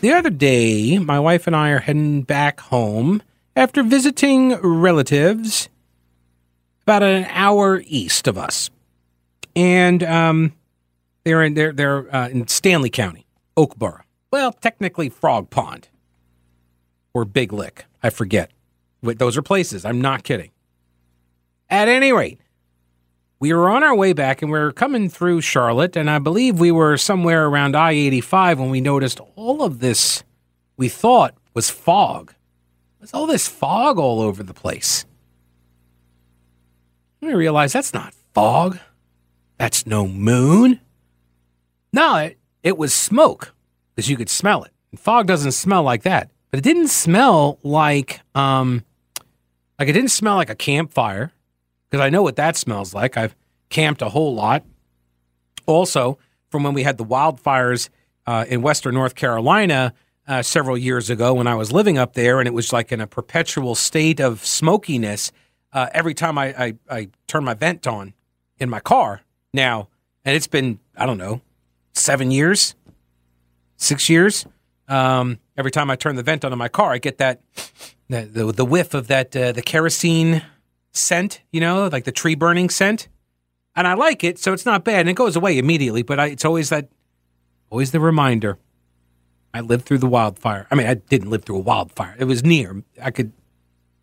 The 0.00 0.12
other 0.12 0.30
day, 0.30 0.98
my 0.98 1.20
wife 1.20 1.46
and 1.46 1.54
I 1.54 1.68
are 1.70 1.78
heading 1.78 2.22
back 2.22 2.60
home 2.60 3.22
after 3.54 3.82
visiting 3.82 4.54
relatives 4.62 5.68
about 6.82 7.02
an 7.02 7.26
hour 7.28 7.82
east 7.84 8.26
of 8.26 8.38
us. 8.38 8.70
And 9.54 10.02
um, 10.02 10.54
they're 11.24 11.42
in 11.42 11.52
they're, 11.52 11.72
they're 11.72 12.16
uh, 12.16 12.28
in 12.30 12.46
Stanly 12.46 12.90
County, 12.90 13.26
Oakboro. 13.58 14.00
Well, 14.30 14.52
technically 14.52 15.10
Frog 15.10 15.50
Pond 15.50 15.88
or 17.12 17.26
Big 17.26 17.52
Lick. 17.52 17.84
I 18.02 18.08
forget. 18.08 18.50
Those 19.02 19.36
are 19.36 19.42
places. 19.42 19.84
I'm 19.84 20.00
not 20.00 20.24
kidding. 20.24 20.50
At 21.68 21.88
any 21.88 22.10
rate, 22.10 22.40
we 23.40 23.52
were 23.52 23.68
on 23.68 23.82
our 23.82 23.94
way 23.94 24.12
back 24.12 24.42
and 24.42 24.52
we 24.52 24.58
were 24.58 24.72
coming 24.72 25.08
through 25.08 25.40
Charlotte, 25.40 25.96
and 25.96 26.08
I 26.08 26.20
believe 26.20 26.60
we 26.60 26.70
were 26.70 26.96
somewhere 26.96 27.46
around 27.46 27.74
I 27.74 27.92
85 27.92 28.60
when 28.60 28.70
we 28.70 28.80
noticed 28.80 29.20
all 29.34 29.62
of 29.62 29.80
this 29.80 30.22
we 30.76 30.88
thought 30.88 31.34
was 31.52 31.68
fog. 31.68 32.32
There's 33.00 33.12
all 33.12 33.26
this 33.26 33.48
fog 33.48 33.98
all 33.98 34.20
over 34.20 34.42
the 34.42 34.54
place. 34.54 35.04
We 37.20 37.34
realized 37.34 37.74
that's 37.74 37.92
not 37.92 38.14
fog. 38.32 38.78
That's 39.58 39.86
no 39.86 40.06
moon. 40.06 40.80
No, 41.92 42.16
it, 42.16 42.38
it 42.62 42.78
was 42.78 42.94
smoke 42.94 43.52
because 43.94 44.08
you 44.08 44.16
could 44.16 44.30
smell 44.30 44.62
it. 44.62 44.70
And 44.92 45.00
fog 45.00 45.26
doesn't 45.26 45.52
smell 45.52 45.82
like 45.82 46.02
that 46.04 46.30
but 46.50 46.58
it 46.58 46.62
didn't 46.62 46.88
smell 46.88 47.58
like 47.62 48.20
um 48.34 48.84
like 49.78 49.88
it 49.88 49.92
didn't 49.92 50.10
smell 50.10 50.36
like 50.36 50.50
a 50.50 50.54
campfire 50.54 51.32
because 51.90 52.04
I 52.04 52.10
know 52.10 52.22
what 52.22 52.36
that 52.36 52.56
smells 52.56 52.94
like. 52.94 53.16
I've 53.16 53.34
camped 53.68 54.02
a 54.02 54.08
whole 54.08 54.34
lot. 54.34 54.64
Also, 55.66 56.18
from 56.50 56.62
when 56.62 56.74
we 56.74 56.82
had 56.82 56.98
the 56.98 57.04
wildfires 57.04 57.88
uh, 58.26 58.44
in 58.48 58.62
Western 58.62 58.94
North 58.94 59.14
Carolina 59.14 59.92
uh, 60.26 60.42
several 60.42 60.78
years 60.78 61.10
ago 61.10 61.34
when 61.34 61.46
I 61.46 61.54
was 61.54 61.72
living 61.72 61.98
up 61.98 62.14
there, 62.14 62.38
and 62.38 62.46
it 62.46 62.54
was 62.54 62.72
like 62.72 62.92
in 62.92 63.00
a 63.00 63.06
perpetual 63.06 63.74
state 63.74 64.20
of 64.20 64.44
smokiness 64.44 65.32
uh, 65.72 65.88
every 65.92 66.14
time 66.14 66.38
I, 66.38 66.46
I, 66.64 66.74
I 66.88 67.08
turn 67.26 67.44
my 67.44 67.54
vent 67.54 67.86
on 67.86 68.14
in 68.58 68.68
my 68.68 68.80
car 68.80 69.22
now. 69.52 69.88
And 70.24 70.36
it's 70.36 70.46
been, 70.46 70.78
I 70.96 71.06
don't 71.06 71.18
know, 71.18 71.40
seven 71.94 72.30
years, 72.30 72.74
six 73.76 74.08
years. 74.08 74.46
Um, 74.88 75.38
every 75.56 75.70
time 75.70 75.90
I 75.90 75.96
turn 75.96 76.16
the 76.16 76.22
vent 76.22 76.44
on 76.44 76.52
in 76.52 76.58
my 76.58 76.68
car, 76.68 76.92
I 76.92 76.98
get 76.98 77.18
that 77.18 77.40
the 78.08 78.22
the, 78.22 78.52
the 78.52 78.64
whiff 78.64 78.92
of 78.92 79.06
that 79.06 79.34
uh, 79.34 79.52
the 79.52 79.62
kerosene 79.62 80.42
scent, 80.92 81.40
you 81.52 81.60
know, 81.60 81.88
like 81.88 82.04
the 82.04 82.12
tree 82.12 82.34
burning 82.34 82.70
scent, 82.70 83.08
and 83.76 83.86
I 83.86 83.94
like 83.94 84.24
it, 84.24 84.38
so 84.38 84.52
it's 84.52 84.66
not 84.66 84.84
bad, 84.84 85.00
and 85.00 85.08
it 85.08 85.16
goes 85.16 85.36
away 85.36 85.58
immediately. 85.58 86.02
But 86.02 86.20
I, 86.20 86.26
it's 86.26 86.44
always 86.44 86.68
that, 86.70 86.88
always 87.70 87.92
the 87.92 88.00
reminder. 88.00 88.58
I 89.52 89.60
lived 89.60 89.84
through 89.84 89.98
the 89.98 90.06
wildfire. 90.06 90.66
I 90.70 90.74
mean, 90.76 90.86
I 90.86 90.94
didn't 90.94 91.30
live 91.30 91.44
through 91.44 91.56
a 91.56 91.60
wildfire. 91.60 92.14
It 92.18 92.24
was 92.24 92.44
near. 92.44 92.82
I 93.02 93.10
could, 93.10 93.32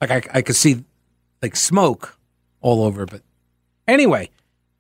like, 0.02 0.12
I, 0.12 0.38
I 0.38 0.42
could 0.42 0.58
see, 0.58 0.84
like, 1.42 1.56
smoke 1.56 2.18
all 2.60 2.84
over. 2.84 3.06
But 3.06 3.22
anyway, 3.88 4.30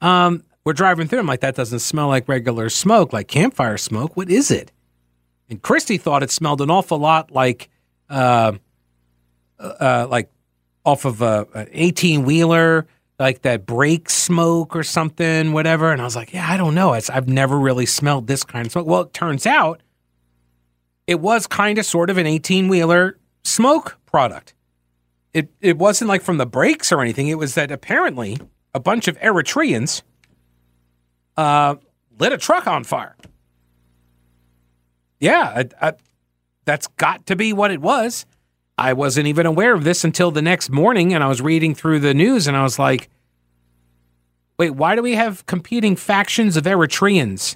um, 0.02 0.44
we're 0.66 0.74
driving 0.74 1.08
through. 1.08 1.20
I'm 1.20 1.28
like, 1.28 1.40
that 1.40 1.56
doesn't 1.56 1.80
smell 1.80 2.10
like 2.10 2.28
regular 2.28 2.70
smoke, 2.70 3.14
like 3.14 3.30
campfire 3.30 3.78
smoke. 3.78 4.18
What 4.18 4.30
is 4.30 4.52
it? 4.52 4.72
And 5.50 5.62
Christy 5.62 5.98
thought 5.98 6.24
it 6.24 6.32
smelled 6.32 6.60
an 6.60 6.70
awful 6.70 6.98
lot 6.98 7.32
like, 7.32 7.70
uh, 8.10 8.54
uh, 9.60 10.08
like 10.10 10.30
off 10.88 11.06
of 11.06 11.22
a, 11.22 11.46
an 11.54 11.68
eighteen 11.72 12.24
wheeler, 12.24 12.88
like 13.20 13.44
that 13.44 13.66
brake 13.66 14.10
smoke 14.10 14.76
or 14.76 14.84
something, 14.84 15.54
whatever. 15.54 15.92
And 15.92 16.02
I 16.02 16.06
was 16.06 16.16
like, 16.16 16.34
yeah, 16.34 16.48
I 16.50 16.58
don't 16.58 16.74
know. 16.74 16.94
It's, 16.94 17.10
I've 17.10 17.28
never 17.28 17.60
really 17.60 17.86
smelled 17.86 18.28
this 18.28 18.44
kind 18.44 18.66
of 18.66 18.72
smoke. 18.72 18.88
Well, 18.88 19.02
it 19.02 19.14
turns 19.14 19.46
out 19.46 19.82
it 21.06 21.20
was 21.20 21.46
kind 21.48 21.78
of 21.78 21.86
sort 21.86 22.10
of 22.10 22.18
an 22.18 22.26
eighteen 22.26 22.68
wheeler 22.68 23.20
smoke 23.44 23.98
product. 24.06 24.56
It 25.34 25.50
it 25.62 25.78
wasn't 25.78 26.10
like 26.10 26.24
from 26.24 26.38
the 26.38 26.48
brakes 26.48 26.92
or 26.92 27.02
anything. 27.02 27.28
It 27.28 27.38
was 27.38 27.54
that 27.54 27.72
apparently 27.72 28.38
a 28.74 28.80
bunch 28.80 29.08
of 29.08 29.20
Eritreans 29.20 30.02
uh, 31.36 31.76
lit 32.18 32.34
a 32.34 32.38
truck 32.38 32.66
on 32.66 32.84
fire 32.84 33.16
yeah, 35.20 35.64
I, 35.82 35.88
I, 35.88 35.94
that's 36.66 36.88
got 36.88 37.26
to 37.28 37.36
be 37.36 37.54
what 37.54 37.72
it 37.72 37.82
was. 37.82 38.26
I 38.78 38.94
wasn't 38.94 39.28
even 39.28 39.46
aware 39.46 39.74
of 39.74 39.84
this 39.84 40.04
until 40.04 40.32
the 40.32 40.42
next 40.42 40.70
morning, 40.70 41.14
and 41.14 41.24
I 41.24 41.28
was 41.28 41.42
reading 41.42 41.74
through 41.74 42.00
the 42.00 42.14
news, 42.14 42.48
and 42.48 42.56
I 42.56 42.64
was 42.64 42.78
like, 42.78 43.10
wait, 44.60 44.72
why 44.72 44.96
do 44.96 45.02
we 45.02 45.16
have 45.16 45.46
competing 45.46 45.96
factions 45.96 46.58
of 46.58 46.66
Eritreans 46.66 47.56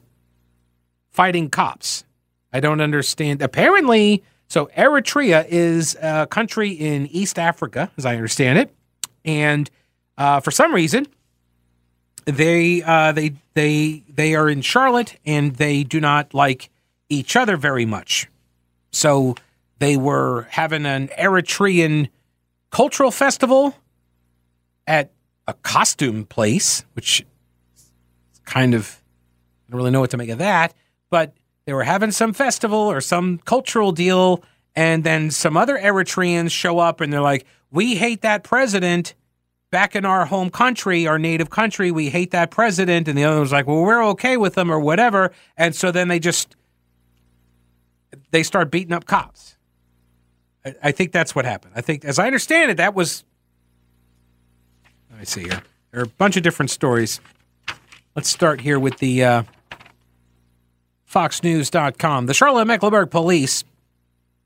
fighting 1.11 1.49
cops? 1.49 2.03
I 2.51 2.59
don't 2.59 2.81
understand. 2.81 3.41
Apparently, 3.41 4.23
so 4.47 4.69
Eritrea 4.77 5.45
is 5.47 5.95
a 6.01 6.27
country 6.27 6.71
in 6.71 7.07
East 7.07 7.37
Africa, 7.37 7.91
as 7.97 8.05
I 8.05 8.15
understand 8.15 8.59
it, 8.59 8.73
and 9.23 9.69
uh, 10.17 10.39
for 10.39 10.51
some 10.51 10.73
reason, 10.73 11.07
they 12.25 12.81
uh, 12.83 13.11
they 13.11 13.33
they 13.53 14.03
they 14.09 14.35
are 14.35 14.49
in 14.49 14.61
Charlotte, 14.61 15.17
and 15.25 15.55
they 15.55 15.83
do 15.83 15.99
not 15.99 16.33
like 16.33 16.69
each 17.09 17.35
other 17.35 17.57
very 17.57 17.85
much. 17.85 18.27
So 18.91 19.35
they 19.81 19.97
were 19.97 20.47
having 20.51 20.85
an 20.85 21.07
Eritrean 21.19 22.09
cultural 22.69 23.09
festival 23.09 23.75
at 24.85 25.11
a 25.47 25.53
costume 25.55 26.23
place, 26.23 26.85
which 26.93 27.25
kind 28.45 28.75
of 28.75 29.01
I 29.67 29.71
don't 29.71 29.79
really 29.79 29.91
know 29.91 29.99
what 29.99 30.11
to 30.11 30.17
make 30.17 30.29
of 30.29 30.37
that, 30.37 30.75
but 31.09 31.33
they 31.65 31.73
were 31.73 31.83
having 31.83 32.11
some 32.11 32.31
festival 32.31 32.77
or 32.77 33.01
some 33.01 33.39
cultural 33.39 33.91
deal, 33.91 34.43
and 34.75 35.03
then 35.03 35.31
some 35.31 35.57
other 35.57 35.77
Eritreans 35.77 36.51
show 36.51 36.77
up 36.77 37.01
and 37.01 37.11
they're 37.11 37.19
like, 37.19 37.47
We 37.71 37.95
hate 37.95 38.21
that 38.21 38.43
president 38.43 39.15
back 39.71 39.95
in 39.95 40.05
our 40.05 40.25
home 40.25 40.51
country, 40.51 41.07
our 41.07 41.17
native 41.17 41.49
country, 41.49 41.89
we 41.89 42.11
hate 42.11 42.29
that 42.31 42.51
president. 42.51 43.07
And 43.07 43.17
the 43.17 43.23
other 43.23 43.39
was 43.39 43.51
like, 43.51 43.65
Well, 43.65 43.81
we're 43.81 44.05
okay 44.09 44.37
with 44.37 44.53
them 44.53 44.69
or 44.69 44.79
whatever. 44.79 45.31
And 45.57 45.75
so 45.75 45.91
then 45.91 46.07
they 46.07 46.19
just 46.19 46.55
they 48.29 48.43
start 48.43 48.69
beating 48.69 48.93
up 48.93 49.05
cops. 49.05 49.57
I, 50.65 50.75
I, 50.83 50.91
think 50.91 51.11
that's 51.11 51.35
what 51.35 51.45
happened. 51.45 51.73
I 51.75 51.81
think, 51.81 52.05
as 52.05 52.19
I 52.19 52.27
understand 52.27 52.71
it, 52.71 52.77
that 52.77 52.93
was. 52.93 53.23
Let 55.09 55.19
me 55.19 55.25
see 55.25 55.41
here. 55.41 55.61
There 55.91 56.01
are 56.01 56.05
a 56.05 56.07
bunch 56.07 56.37
of 56.37 56.43
different 56.43 56.71
stories. 56.71 57.19
Let's 58.15 58.29
start 58.29 58.61
here 58.61 58.79
with 58.79 58.97
the 58.97 59.23
uh, 59.23 59.43
FoxNews.com. 61.09 62.25
The 62.25 62.33
Charlotte 62.33 62.65
Mecklenburg 62.65 63.11
Police. 63.11 63.63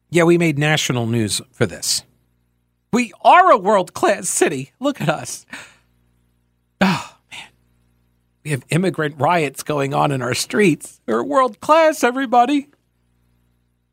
Yeah, 0.09 0.23
we 0.23 0.37
made 0.37 0.57
national 0.57 1.07
news 1.07 1.41
for 1.51 1.65
this. 1.65 2.03
We 2.91 3.11
are 3.21 3.51
a 3.51 3.57
world 3.57 3.93
class 3.93 4.29
city. 4.29 4.71
Look 4.79 5.01
at 5.01 5.09
us. 5.09 5.45
Oh, 6.79 7.17
man. 7.31 7.49
We 8.43 8.51
have 8.51 8.63
immigrant 8.69 9.15
riots 9.19 9.63
going 9.63 9.93
on 9.93 10.11
in 10.11 10.21
our 10.21 10.33
streets. 10.33 11.01
We're 11.05 11.23
world 11.23 11.59
class, 11.59 12.03
everybody. 12.03 12.69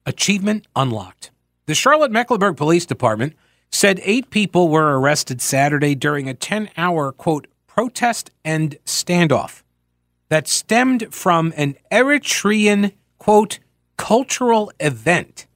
Achievement 0.06 0.66
unlocked. 0.76 1.30
The 1.66 1.74
Charlotte 1.74 2.10
Mecklenburg 2.10 2.56
Police 2.56 2.86
Department 2.86 3.34
said 3.70 4.00
eight 4.02 4.30
people 4.30 4.68
were 4.68 4.98
arrested 4.98 5.40
Saturday 5.40 5.94
during 5.94 6.28
a 6.28 6.34
10 6.34 6.70
hour, 6.76 7.12
quote, 7.12 7.46
protest 7.66 8.30
and 8.44 8.76
standoff 8.84 9.62
that 10.28 10.48
stemmed 10.48 11.14
from 11.14 11.52
an 11.56 11.76
Eritrean, 11.90 12.92
quote, 13.18 13.60
cultural 13.96 14.72
event. 14.80 15.46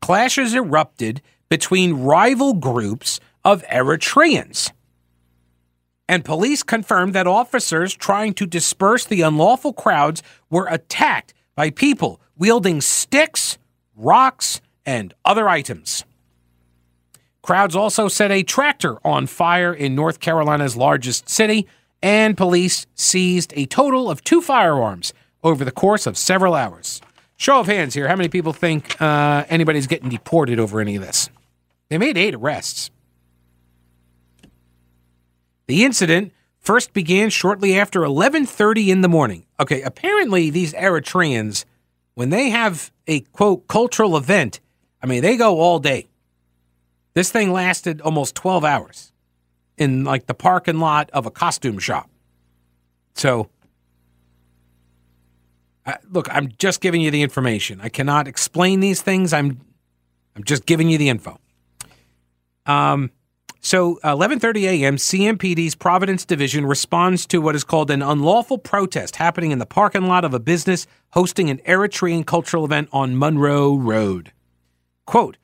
Clashes 0.00 0.54
erupted 0.54 1.20
between 1.48 2.02
rival 2.02 2.54
groups 2.54 3.20
of 3.44 3.62
Eritreans. 3.64 4.72
And 6.08 6.24
police 6.24 6.62
confirmed 6.62 7.12
that 7.14 7.26
officers 7.26 7.94
trying 7.94 8.34
to 8.34 8.46
disperse 8.46 9.04
the 9.04 9.22
unlawful 9.22 9.72
crowds 9.72 10.22
were 10.48 10.66
attacked 10.68 11.34
by 11.54 11.70
people 11.70 12.20
wielding 12.36 12.80
sticks, 12.80 13.58
rocks, 14.00 14.60
and 14.86 15.14
other 15.24 15.48
items. 15.48 16.04
Crowds 17.42 17.76
also 17.76 18.08
set 18.08 18.30
a 18.30 18.42
tractor 18.42 18.98
on 19.04 19.26
fire 19.26 19.72
in 19.72 19.94
North 19.94 20.20
Carolina's 20.20 20.76
largest 20.76 21.28
city, 21.28 21.66
and 22.02 22.36
police 22.36 22.86
seized 22.94 23.52
a 23.56 23.66
total 23.66 24.10
of 24.10 24.22
two 24.22 24.40
firearms 24.40 25.12
over 25.42 25.64
the 25.64 25.72
course 25.72 26.06
of 26.06 26.16
several 26.16 26.54
hours. 26.54 27.00
Show 27.36 27.60
of 27.60 27.66
hands 27.66 27.94
here. 27.94 28.08
How 28.08 28.16
many 28.16 28.28
people 28.28 28.52
think 28.52 29.00
uh, 29.00 29.44
anybody's 29.48 29.86
getting 29.86 30.10
deported 30.10 30.58
over 30.58 30.80
any 30.80 30.96
of 30.96 31.02
this? 31.02 31.30
They 31.88 31.96
made 31.96 32.18
eight 32.18 32.34
arrests. 32.34 32.90
The 35.66 35.84
incident 35.84 36.32
first 36.58 36.92
began 36.92 37.30
shortly 37.30 37.78
after 37.78 38.00
11:30 38.00 38.88
in 38.88 39.00
the 39.00 39.08
morning. 39.08 39.46
Okay, 39.58 39.80
apparently 39.82 40.50
these 40.50 40.74
Eritreans 40.74 41.64
when 42.20 42.28
they 42.28 42.50
have 42.50 42.92
a 43.06 43.20
quote 43.20 43.66
cultural 43.66 44.14
event, 44.14 44.60
I 45.02 45.06
mean, 45.06 45.22
they 45.22 45.38
go 45.38 45.58
all 45.58 45.78
day. 45.78 46.10
This 47.14 47.32
thing 47.32 47.50
lasted 47.50 48.02
almost 48.02 48.34
12 48.34 48.62
hours 48.62 49.14
in 49.78 50.04
like 50.04 50.26
the 50.26 50.34
parking 50.34 50.80
lot 50.80 51.08
of 51.14 51.24
a 51.24 51.30
costume 51.30 51.78
shop. 51.78 52.10
So 53.14 53.48
uh, 55.86 55.94
look, 56.10 56.28
I'm 56.30 56.52
just 56.58 56.82
giving 56.82 57.00
you 57.00 57.10
the 57.10 57.22
information. 57.22 57.80
I 57.80 57.88
cannot 57.88 58.28
explain 58.28 58.80
these 58.80 59.00
things. 59.00 59.32
I'm 59.32 59.58
I'm 60.36 60.44
just 60.44 60.66
giving 60.66 60.90
you 60.90 60.98
the 60.98 61.08
info. 61.08 61.40
Um 62.66 63.12
so, 63.62 64.00
11:30 64.04 64.62
a.m., 64.62 64.96
CMPD's 64.96 65.74
Providence 65.74 66.24
Division 66.24 66.64
responds 66.64 67.26
to 67.26 67.42
what 67.42 67.54
is 67.54 67.62
called 67.62 67.90
an 67.90 68.00
unlawful 68.00 68.56
protest 68.56 69.16
happening 69.16 69.50
in 69.50 69.58
the 69.58 69.66
parking 69.66 70.06
lot 70.06 70.24
of 70.24 70.32
a 70.32 70.40
business 70.40 70.86
hosting 71.10 71.50
an 71.50 71.58
Eritrean 71.66 72.24
cultural 72.24 72.64
event 72.64 72.88
on 72.90 73.18
Monroe 73.18 73.76
Road. 73.76 74.32
Quote, 75.04 75.36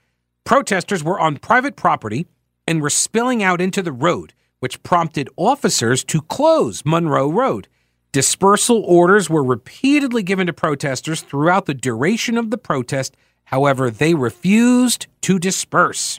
protesters 0.44 1.04
were 1.04 1.20
on 1.20 1.36
private 1.36 1.76
property 1.76 2.26
and 2.66 2.80
were 2.80 2.88
spilling 2.88 3.42
out 3.42 3.60
into 3.60 3.82
the 3.82 3.92
road, 3.92 4.32
which 4.60 4.82
prompted 4.82 5.28
officers 5.36 6.02
to 6.04 6.22
close 6.22 6.82
Monroe 6.86 7.30
Road. 7.30 7.68
Dispersal 8.12 8.82
orders 8.86 9.28
were 9.28 9.44
repeatedly 9.44 10.22
given 10.22 10.46
to 10.46 10.54
protesters 10.54 11.20
throughout 11.20 11.66
the 11.66 11.74
duration 11.74 12.38
of 12.38 12.50
the 12.50 12.56
protest. 12.56 13.14
However, 13.44 13.90
they 13.90 14.14
refused 14.14 15.06
to 15.20 15.38
disperse. 15.38 16.18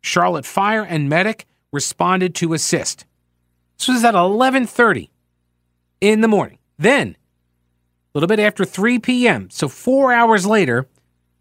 Charlotte 0.00 0.46
Fire 0.46 0.82
and 0.82 1.08
Medic 1.08 1.46
responded 1.72 2.34
to 2.36 2.52
assist. 2.52 3.04
This 3.78 3.88
was 3.88 4.04
at 4.04 4.14
11:30 4.14 5.10
in 6.00 6.20
the 6.20 6.28
morning. 6.28 6.58
Then, 6.78 7.16
a 7.16 7.16
little 8.14 8.26
bit 8.26 8.40
after 8.40 8.64
3 8.64 8.98
p.m., 8.98 9.50
so 9.50 9.68
4 9.68 10.12
hours 10.12 10.46
later, 10.46 10.88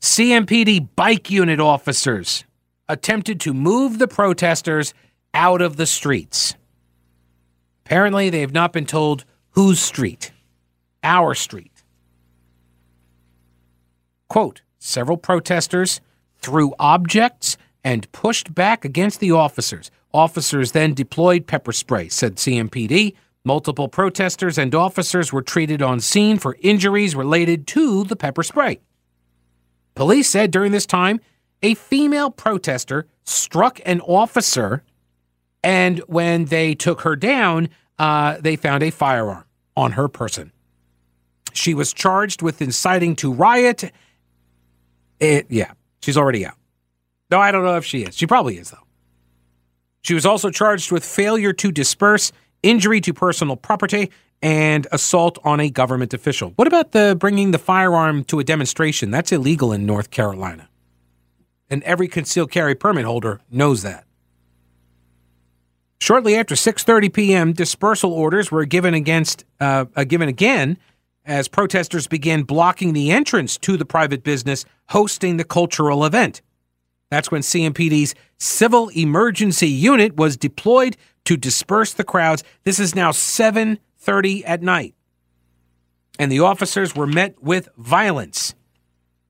CMPD 0.02 0.90
bike 0.96 1.30
unit 1.32 1.60
officers 1.60 2.44
attempted 2.88 3.40
to 3.42 3.54
move 3.54 4.00
the 4.00 4.08
protesters 4.08 4.94
out 5.34 5.62
of 5.62 5.78
the 5.78 5.86
streets. 5.86 6.56
Apparently, 7.86 8.30
they 8.30 8.42
have 8.42 8.54
not 8.54 8.72
been 8.74 8.86
told 8.86 9.26
whose 9.52 9.80
street. 9.80 10.32
Our 11.04 11.34
street. 11.34 11.84
Quote, 14.28 14.62
several 14.78 15.18
protesters 15.18 16.02
threw 16.38 16.74
objects 16.78 17.58
and 17.84 18.12
pushed 18.12 18.54
back 18.54 18.84
against 18.86 19.20
the 19.20 19.31
officers. 19.31 19.92
Officers 20.14 20.72
then 20.72 20.94
deployed 20.94 21.48
pepper 21.48 21.72
spray, 21.72 22.10
said 22.10 22.36
CMPD. 22.36 23.16
Multiple 23.46 23.88
protesters 23.88 24.58
and 24.58 24.76
officers 24.76 25.31
were 25.31 25.42
treated 25.42 25.81
on 25.81 26.00
scene 26.00 26.38
for 26.38 26.58
injuries 26.62 27.16
related 27.16 27.68
to 27.68 28.04
the 28.04 28.16
pepper 28.16 28.44
spray. 28.44 28.80
Police 29.96 30.30
said 30.30 30.52
during 30.52 30.72
this 30.72 30.86
time, 30.86 31.20
a 31.62 31.74
female 31.74 32.31
protester 32.31 33.08
struck 33.24 33.80
an 33.86 34.02
officer, 34.02 34.84
and 35.64 36.00
when 36.08 36.46
they 36.46 36.74
took 36.74 37.02
her 37.02 37.16
down, 37.16 37.70
uh, 37.98 38.38
they 38.40 38.56
found 38.56 38.84
a 38.84 38.92
firearm 38.92 39.44
on 39.75 39.94
her 39.94 40.08
person. 40.08 40.52
She 41.54 41.74
was 41.74 41.94
charged 41.94 42.42
with 42.42 42.62
inciting 42.62 43.16
to 43.18 43.34
riot. 43.34 43.92
It, 45.20 45.48
yeah, 45.50 45.74
she's 46.02 46.18
already 46.18 46.46
out. 46.46 46.59
No, 47.31 47.40
I 47.40 47.52
don't 47.52 47.64
know 47.64 47.78
if 47.78 47.86
she 47.86 48.04
is. 48.04 48.16
She 48.16 48.26
probably 48.26 48.58
is, 48.58 48.72
though. 48.72 48.78
She 50.02 50.14
was 50.14 50.26
also 50.26 50.50
charged 50.50 50.92
with 50.92 51.04
failure 51.04 51.54
to 51.54 51.72
disperse, 51.72 52.31
injury 52.64 53.02
to 53.02 53.14
personal 53.14 53.56
property, 53.56 54.12
and 54.42 54.88
assault 54.92 55.38
on 55.44 55.60
a 55.60 55.70
government 55.70 56.14
official. 56.14 56.54
What 56.56 56.68
about 56.68 56.92
the 56.92 57.16
bringing 57.20 57.52
the 57.52 57.60
firearm 57.60 58.24
to 58.26 58.40
a 58.40 58.44
demonstration? 58.44 59.12
That's 59.12 59.31
illegal 59.31 59.74
in 59.74 59.86
North 59.86 60.12
Carolina. 60.12 60.70
And 61.70 61.84
every 61.84 62.08
concealed 62.08 62.52
carry 62.52 62.74
permit 62.74 63.06
holder 63.06 63.42
knows 63.52 63.84
that. 63.84 64.06
Shortly 66.00 66.36
after 66.36 66.56
6:30 66.56 67.14
p.m., 67.14 67.54
dispersal 67.54 68.14
orders 68.14 68.50
were 68.50 68.66
given 68.66 68.94
against 68.94 69.44
uh, 69.60 69.86
uh, 69.96 70.06
given 70.06 70.30
again 70.30 70.78
as 71.25 71.50
protesters 71.50 72.08
began 72.08 72.44
blocking 72.44 72.94
the 72.94 73.12
entrance 73.12 73.58
to 73.58 73.75
the 73.75 73.86
private 73.86 74.24
business 74.24 74.66
hosting 74.88 75.38
the 75.38 75.44
cultural 75.44 76.06
event. 76.06 76.42
That's 77.12 77.32
when 77.32 77.42
CMPD's 77.42 78.14
Civil 78.38 78.90
Emergency 78.90 79.68
Unit 79.68 80.16
was 80.16 80.38
deployed 80.38 80.96
to 81.26 81.38
disperse 81.38 81.94
the 81.94 82.04
crowds. 82.04 82.44
This 82.64 82.80
is 82.80 82.96
now 82.96 83.12
7:30 83.12 84.44
at 84.46 84.62
night. 84.62 84.94
And 86.18 86.32
the 86.32 86.40
officers 86.40 86.96
were 86.96 87.08
met 87.08 87.42
with 87.42 87.70
violence. 87.78 88.54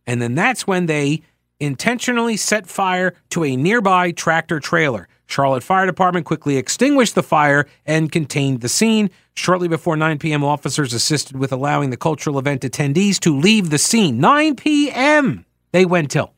And 0.05 0.21
then 0.21 0.35
that's 0.35 0.65
when 0.65 0.87
they 0.87 1.21
intentionally 1.59 2.37
set 2.37 2.67
fire 2.67 3.13
to 3.29 3.43
a 3.43 3.55
nearby 3.55 4.11
tractor 4.11 4.59
trailer. 4.59 5.07
Charlotte 5.27 5.63
Fire 5.63 5.85
Department 5.85 6.25
quickly 6.25 6.57
extinguished 6.57 7.13
the 7.13 7.21
fire 7.21 7.67
and 7.85 8.11
contained 8.11 8.61
the 8.61 8.69
scene. 8.69 9.11
Shortly 9.35 9.67
before 9.67 9.95
9 9.95 10.17
p.m., 10.17 10.43
officers 10.43 10.93
assisted 10.93 11.37
with 11.37 11.51
allowing 11.51 11.91
the 11.91 11.97
cultural 11.97 12.39
event 12.39 12.63
attendees 12.63 13.19
to 13.19 13.37
leave 13.37 13.69
the 13.69 13.77
scene. 13.77 14.19
9 14.19 14.55
p.m. 14.55 15.45
they 15.71 15.85
went 15.85 16.09
till. 16.09 16.33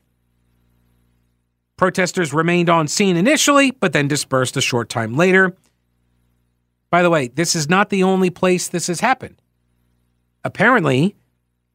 Protesters 1.82 2.32
remained 2.32 2.70
on 2.70 2.86
scene 2.86 3.16
initially, 3.16 3.72
but 3.72 3.92
then 3.92 4.06
dispersed 4.06 4.56
a 4.56 4.60
short 4.60 4.88
time 4.88 5.16
later. 5.16 5.56
By 6.90 7.02
the 7.02 7.10
way, 7.10 7.26
this 7.26 7.56
is 7.56 7.68
not 7.68 7.90
the 7.90 8.04
only 8.04 8.30
place 8.30 8.68
this 8.68 8.86
has 8.86 9.00
happened. 9.00 9.42
Apparently, 10.44 11.16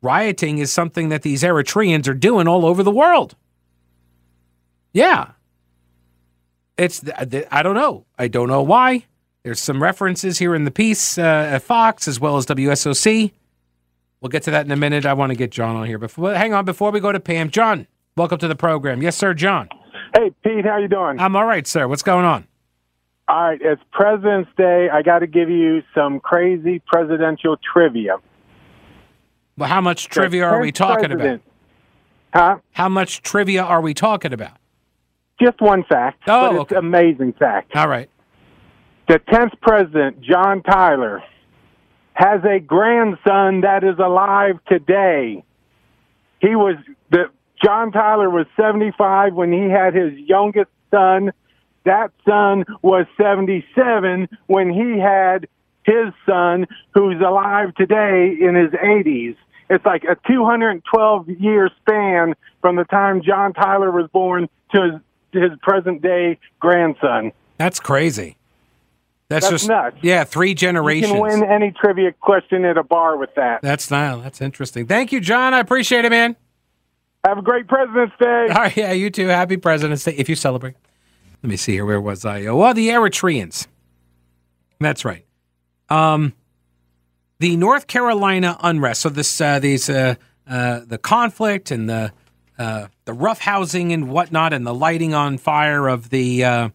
rioting 0.02 0.60
is 0.60 0.72
something 0.72 1.10
that 1.10 1.24
these 1.24 1.44
Eritreans 1.44 2.08
are 2.08 2.14
doing 2.14 2.48
all 2.48 2.66
over 2.66 2.84
the 2.84 2.92
world. 2.92 3.36
Yeah. 4.94 5.32
It's, 6.78 7.04
I 7.52 7.62
don't 7.62 7.76
know. 7.76 8.06
I 8.18 8.30
don't 8.30 8.48
know 8.48 8.62
why. 8.62 9.04
There's 9.44 9.60
some 9.60 9.84
references 9.84 10.40
here 10.40 10.56
in 10.56 10.64
the 10.64 10.72
piece 10.72 11.18
uh, 11.18 11.50
at 11.52 11.64
Fox 11.64 12.08
as 12.08 12.18
well 12.18 12.38
as 12.38 12.46
WSOC. 12.46 13.34
We'll 14.22 14.30
get 14.30 14.44
to 14.44 14.52
that 14.52 14.66
in 14.66 14.72
a 14.72 14.78
minute. 14.78 15.06
I 15.06 15.12
want 15.16 15.32
to 15.32 15.38
get 15.38 15.52
John 15.52 15.76
on 15.76 15.86
here. 15.86 15.98
Before, 15.98 16.34
hang 16.34 16.54
on, 16.54 16.64
before 16.64 16.92
we 16.92 17.02
go 17.02 17.12
to 17.12 17.20
Pam. 17.20 17.50
John, 17.50 17.88
welcome 18.16 18.38
to 18.38 18.48
the 18.48 18.56
program. 18.56 19.02
Yes, 19.02 19.18
sir, 19.18 19.34
John. 19.34 19.68
Hey, 20.14 20.32
Pete, 20.44 20.66
how 20.66 20.78
you 20.78 20.88
doing? 20.88 21.20
I'm 21.20 21.36
all 21.36 21.46
right, 21.46 21.66
sir. 21.68 21.88
What's 21.88 22.04
going 22.04 22.26
on? 22.26 22.48
All 23.28 23.50
right, 23.50 23.60
it's 23.62 23.82
President's 23.92 24.50
Day. 24.58 24.88
I 24.92 25.02
got 25.02 25.20
to 25.20 25.28
give 25.28 25.50
you 25.50 25.84
some 25.94 26.20
crazy 26.20 26.82
presidential 26.88 27.58
trivia. 27.74 28.18
Well, 29.58 29.68
how 29.68 29.82
much 29.82 30.08
trivia 30.08 30.46
are 30.46 30.62
we 30.62 30.72
talking 30.72 31.10
president, 31.10 31.42
about? 32.34 32.56
Huh? 32.56 32.60
How 32.72 32.88
much 32.90 33.22
trivia 33.24 33.64
are 33.64 33.82
we 33.82 33.94
talking 33.94 34.32
about? 34.32 34.58
Just 35.42 35.60
one 35.62 35.84
fact. 35.84 36.24
Oh, 36.28 36.52
but 36.52 36.62
it's 36.62 36.72
okay. 36.72 36.76
amazing 36.78 37.34
fact. 37.34 37.76
All 37.76 37.88
right. 37.88 38.10
The 39.08 39.20
10th 39.20 39.60
president, 39.62 40.22
John 40.22 40.64
Tyler, 40.64 41.22
has 42.14 42.42
a 42.44 42.60
grandson 42.60 43.62
that 43.62 43.84
is 43.84 44.00
alive 44.00 44.60
today. 44.68 45.44
He 46.40 46.56
was 46.56 46.76
the 47.12 47.26
John 47.64 47.92
Tyler 47.92 48.30
was 48.30 48.46
75 48.56 49.34
when 49.34 49.52
he 49.52 49.70
had 49.70 49.94
his 49.96 50.14
youngest 50.20 50.70
son. 50.92 51.32
That 51.86 52.12
son 52.28 52.66
was 52.82 53.06
77 53.18 54.28
when 54.48 54.70
he 54.72 55.00
had 55.00 55.48
his 55.84 56.14
son, 56.26 56.68
who's 56.94 57.20
alive 57.22 57.74
today 57.76 58.36
in 58.40 58.56
his 58.56 58.72
80s. 58.72 59.36
It's 59.70 59.86
like 59.86 60.04
a 60.04 60.16
212 60.28 61.30
year 61.30 61.70
span 61.82 62.36
from 62.62 62.76
the 62.76 62.84
time 62.86 63.22
John 63.22 63.54
Tyler 63.54 63.92
was 63.92 64.10
born 64.12 64.50
to 64.74 64.82
his, 64.82 65.02
to 65.34 65.42
his 65.42 65.52
present 65.62 66.02
day 66.02 66.40
grandson. 66.60 67.32
That's 67.58 67.80
crazy. 67.80 68.38
That's, 69.30 69.50
That's 69.50 69.64
just 69.64 69.68
nuts. 69.70 69.98
yeah, 70.02 70.24
three 70.24 70.50
You 70.50 70.56
generations. 70.56 71.12
can 71.12 71.20
win 71.22 71.44
any 71.44 71.72
trivia 71.72 72.14
question 72.14 72.64
at 72.64 72.78
a 72.78 72.84
bar 72.84 73.18
with 73.18 73.34
that. 73.36 73.62
That's 73.62 73.92
not. 73.92 74.24
That's 74.24 74.40
interesting. 74.42 74.88
Thank 74.88 75.12
you, 75.12 75.20
John. 75.20 75.54
I 75.54 75.60
appreciate 75.60 76.06
it, 76.06 76.10
man. 76.12 76.38
Have 77.28 77.40
a 77.40 77.42
great 77.42 77.68
President's 77.68 78.16
Day. 78.18 78.48
All 78.50 78.56
right, 78.56 78.78
yeah, 78.78 78.94
you 78.94 79.10
too. 79.10 79.28
Happy 79.28 79.58
President's 79.58 80.06
Day 80.06 80.16
if 80.18 80.30
you 80.30 80.36
celebrate. 80.36 80.76
Let 81.44 81.50
me 81.50 81.58
see 81.58 81.74
here. 81.74 81.86
Where 81.86 82.00
was 82.00 82.24
I? 82.24 82.46
Oh, 82.46 82.56
well, 82.56 82.74
the 82.74 82.88
Eritreans. 82.88 83.68
That's 84.80 85.04
right. 85.04 85.26
Um, 85.90 86.32
the 87.40 87.58
North 87.58 87.88
Carolina 87.88 88.56
unrest. 88.62 89.02
So 89.02 89.10
this, 89.10 89.42
uh, 89.42 89.60
these, 89.60 89.90
uh, 89.90 90.16
uh, 90.50 90.82
the 90.86 90.98
conflict 90.98 91.70
and 91.70 91.90
the 91.90 92.14
uh, 92.58 92.88
the 93.04 93.14
rough 93.14 93.40
housing 93.40 93.92
and 93.92 94.10
whatnot, 94.10 94.54
and 94.54 94.66
the 94.66 94.74
lighting 94.74 95.14
on 95.14 95.38
fire 95.38 95.88
of 95.88 96.10
the 96.10 96.44
uh, 96.44 96.70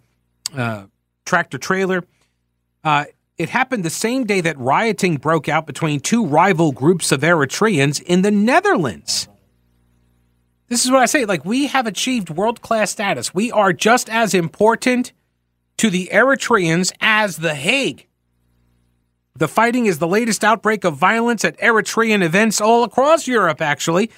uh, 0.54 0.84
tractor 1.24 1.58
trailer. 1.58 2.04
Uh, 2.84 3.06
it 3.38 3.48
happened 3.48 3.84
the 3.84 3.90
same 3.90 4.24
day 4.24 4.42
that 4.42 4.56
rioting 4.58 5.16
broke 5.16 5.48
out 5.48 5.66
between 5.66 5.98
two 5.98 6.24
rival 6.24 6.70
groups 6.72 7.10
of 7.10 7.22
Eritreans 7.22 8.00
in 8.02 8.22
the 8.22 8.30
Netherlands. 8.30 9.28
This 10.72 10.86
is 10.86 10.90
what 10.90 11.02
I 11.02 11.04
say 11.04 11.26
like, 11.26 11.44
we 11.44 11.66
have 11.66 11.86
achieved 11.86 12.30
world 12.30 12.62
class 12.62 12.90
status. 12.90 13.34
We 13.34 13.52
are 13.52 13.74
just 13.74 14.08
as 14.08 14.32
important 14.32 15.12
to 15.76 15.90
the 15.90 16.08
Eritreans 16.10 16.94
as 16.98 17.36
The 17.36 17.54
Hague. 17.54 18.06
The 19.36 19.48
fighting 19.48 19.84
is 19.84 19.98
the 19.98 20.08
latest 20.08 20.42
outbreak 20.42 20.84
of 20.84 20.96
violence 20.96 21.44
at 21.44 21.58
Eritrean 21.58 22.22
events 22.22 22.58
all 22.58 22.84
across 22.84 23.28
Europe, 23.28 23.60
actually. 23.60 24.10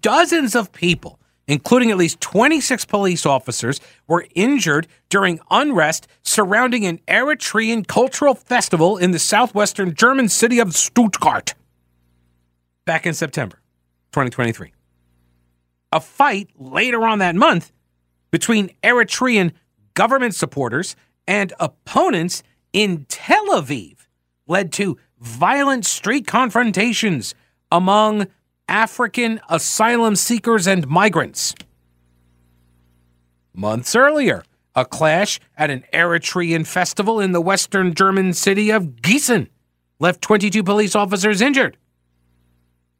Dozens 0.00 0.54
of 0.54 0.72
people, 0.72 1.20
including 1.46 1.90
at 1.90 1.98
least 1.98 2.22
26 2.22 2.86
police 2.86 3.26
officers, 3.26 3.78
were 4.06 4.26
injured 4.34 4.86
during 5.10 5.40
unrest 5.50 6.08
surrounding 6.22 6.86
an 6.86 7.00
Eritrean 7.06 7.86
cultural 7.86 8.34
festival 8.34 8.96
in 8.96 9.10
the 9.10 9.18
southwestern 9.18 9.92
German 9.92 10.30
city 10.30 10.58
of 10.58 10.74
Stuttgart 10.74 11.52
back 12.86 13.04
in 13.04 13.12
September 13.12 13.56
2023. 14.12 14.72
A 15.92 16.00
fight 16.00 16.50
later 16.56 17.06
on 17.06 17.18
that 17.20 17.34
month 17.34 17.72
between 18.30 18.70
Eritrean 18.82 19.52
government 19.94 20.34
supporters 20.34 20.96
and 21.26 21.52
opponents 21.58 22.42
in 22.72 23.06
Tel 23.08 23.46
Aviv 23.48 24.06
led 24.46 24.72
to 24.72 24.98
violent 25.20 25.86
street 25.86 26.26
confrontations 26.26 27.34
among 27.72 28.26
African 28.68 29.40
asylum 29.48 30.14
seekers 30.14 30.66
and 30.66 30.86
migrants. 30.86 31.54
Months 33.54 33.96
earlier, 33.96 34.44
a 34.74 34.84
clash 34.84 35.40
at 35.56 35.70
an 35.70 35.84
Eritrean 35.92 36.66
festival 36.66 37.18
in 37.18 37.32
the 37.32 37.40
western 37.40 37.94
German 37.94 38.32
city 38.32 38.70
of 38.70 38.84
Gießen 39.02 39.48
left 39.98 40.22
22 40.22 40.62
police 40.62 40.94
officers 40.94 41.40
injured. 41.40 41.76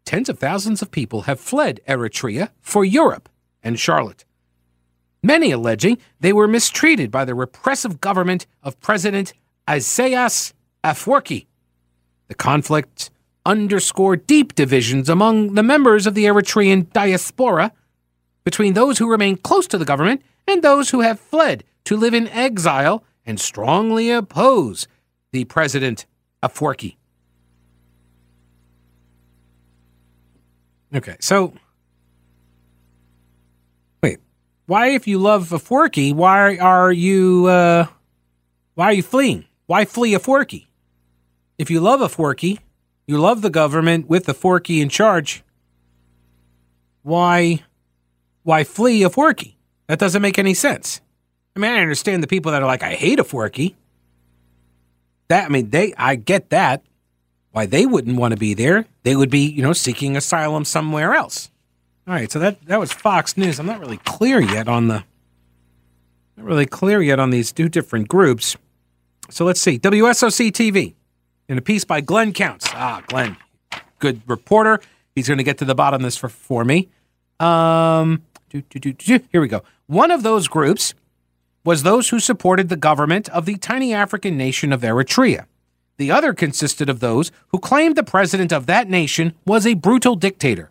Tens 0.08 0.30
of 0.30 0.38
thousands 0.38 0.80
of 0.80 0.90
people 0.90 1.24
have 1.28 1.38
fled 1.38 1.80
Eritrea 1.86 2.48
for 2.62 2.82
Europe 2.82 3.28
and 3.62 3.78
Charlotte, 3.78 4.24
many 5.22 5.50
alleging 5.50 5.98
they 6.18 6.32
were 6.32 6.48
mistreated 6.48 7.10
by 7.10 7.26
the 7.26 7.34
repressive 7.34 8.00
government 8.00 8.46
of 8.62 8.80
President 8.80 9.34
Isaias 9.68 10.54
Afwerki. 10.82 11.44
The 12.28 12.34
conflict 12.34 13.10
underscored 13.44 14.26
deep 14.26 14.54
divisions 14.54 15.10
among 15.10 15.52
the 15.52 15.62
members 15.62 16.06
of 16.06 16.14
the 16.14 16.24
Eritrean 16.24 16.90
diaspora 16.94 17.72
between 18.44 18.72
those 18.72 18.96
who 18.96 19.10
remain 19.10 19.36
close 19.36 19.66
to 19.66 19.76
the 19.76 19.84
government 19.84 20.22
and 20.46 20.62
those 20.62 20.88
who 20.88 21.02
have 21.02 21.20
fled 21.20 21.64
to 21.84 21.98
live 21.98 22.14
in 22.14 22.28
exile 22.28 23.04
and 23.26 23.38
strongly 23.38 24.10
oppose 24.10 24.88
the 25.32 25.44
president 25.44 26.06
Afwerki. 26.42 26.97
Okay, 30.95 31.16
so 31.21 31.52
wait, 34.02 34.18
why, 34.66 34.88
if 34.88 35.07
you 35.07 35.18
love 35.18 35.50
Afwerki, 35.50 36.14
why 36.14 36.57
are 36.57 36.90
you 36.90 37.47
uh, 37.47 37.87
why 38.75 38.87
are 38.87 38.92
you 38.92 39.02
fleeing? 39.02 39.45
Why 39.66 39.85
flee 39.85 40.12
Afwerki? 40.12 40.66
If 41.59 41.71
you 41.71 41.80
love 41.80 42.00
Afwerki, 42.00 42.61
you 43.07 43.18
love 43.18 43.42
the 43.42 43.50
government 43.50 44.09
with 44.09 44.25
the 44.25 44.35
forky 44.35 44.80
in 44.80 44.88
charge. 44.88 45.42
Why, 47.02 47.64
why 48.45 48.64
flee 48.64 49.00
Afwerki? 49.00 49.57
That 49.88 49.99
doesn't 49.99 50.23
make 50.23 50.38
any 50.38 50.54
sense. 50.54 51.00
I 51.57 51.61
mean, 51.61 51.73
I 51.73 51.80
understand 51.80 52.23
the 52.23 52.28
people 52.28 52.52
that 52.52 52.62
are 52.62 52.66
like, 52.66 52.83
I 52.83 52.95
hate 52.95 53.18
Afwerki. 53.18 53.75
That 55.28 55.47
I 55.47 55.49
mean, 55.49 55.71
they, 55.71 55.92
I 55.95 56.14
get 56.14 56.50
that. 56.50 56.83
Why 57.52 57.66
they 57.66 57.86
wouldn't 57.86 58.16
want 58.16 58.32
to 58.32 58.38
be 58.38 58.54
there? 58.54 58.86
They 59.02 59.16
would 59.16 59.30
be, 59.30 59.46
you 59.46 59.62
know, 59.62 59.72
seeking 59.72 60.16
asylum 60.16 60.64
somewhere 60.64 61.14
else. 61.14 61.50
All 62.06 62.14
right, 62.14 62.30
so 62.30 62.38
that 62.38 62.64
that 62.66 62.80
was 62.80 62.92
Fox 62.92 63.36
News. 63.36 63.58
I'm 63.58 63.66
not 63.66 63.80
really 63.80 63.98
clear 63.98 64.40
yet 64.40 64.68
on 64.68 64.88
the, 64.88 65.04
not 66.36 66.46
really 66.46 66.66
clear 66.66 67.02
yet 67.02 67.18
on 67.18 67.30
these 67.30 67.52
two 67.52 67.68
different 67.68 68.08
groups. 68.08 68.56
So 69.30 69.44
let's 69.44 69.60
see. 69.60 69.78
WSOC 69.78 70.50
TV 70.50 70.94
in 71.48 71.58
a 71.58 71.60
piece 71.60 71.84
by 71.84 72.00
Glenn 72.00 72.32
Counts. 72.32 72.66
Ah, 72.72 73.02
Glenn, 73.06 73.36
good 73.98 74.22
reporter. 74.26 74.80
He's 75.14 75.28
going 75.28 75.38
to 75.38 75.44
get 75.44 75.58
to 75.58 75.64
the 75.64 75.74
bottom 75.74 76.00
of 76.00 76.04
this 76.04 76.16
for, 76.16 76.28
for 76.28 76.64
me. 76.64 76.88
Um, 77.40 78.22
do, 78.50 78.62
do, 78.62 78.92
do, 78.92 79.20
here 79.30 79.40
we 79.40 79.48
go. 79.48 79.62
One 79.86 80.10
of 80.10 80.22
those 80.22 80.48
groups 80.48 80.94
was 81.64 81.82
those 81.82 82.08
who 82.08 82.20
supported 82.20 82.68
the 82.68 82.76
government 82.76 83.28
of 83.30 83.44
the 83.44 83.56
tiny 83.56 83.92
African 83.92 84.36
nation 84.36 84.72
of 84.72 84.80
Eritrea. 84.82 85.46
The 85.98 86.10
other 86.10 86.32
consisted 86.32 86.88
of 86.88 87.00
those 87.00 87.30
who 87.48 87.58
claimed 87.58 87.96
the 87.96 88.02
president 88.02 88.52
of 88.52 88.66
that 88.66 88.88
nation 88.88 89.34
was 89.44 89.66
a 89.66 89.74
brutal 89.74 90.14
dictator. 90.16 90.70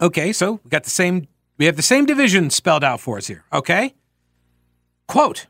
Okay, 0.00 0.32
so 0.32 0.60
we 0.64 0.70
got 0.70 0.84
the 0.84 0.90
same 0.90 1.28
we 1.58 1.66
have 1.66 1.76
the 1.76 1.82
same 1.82 2.06
division 2.06 2.50
spelled 2.50 2.82
out 2.82 3.00
for 3.00 3.18
us 3.18 3.26
here, 3.26 3.44
okay? 3.52 3.94
Quote, 5.06 5.46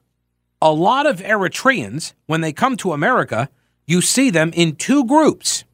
a 0.60 0.72
lot 0.72 1.06
of 1.06 1.20
Eritreans 1.20 2.12
when 2.26 2.40
they 2.40 2.52
come 2.52 2.76
to 2.78 2.92
America 2.92 3.48
you 3.86 4.00
see 4.00 4.30
them 4.30 4.50
in 4.54 4.76
two 4.76 5.04
groups. 5.04 5.64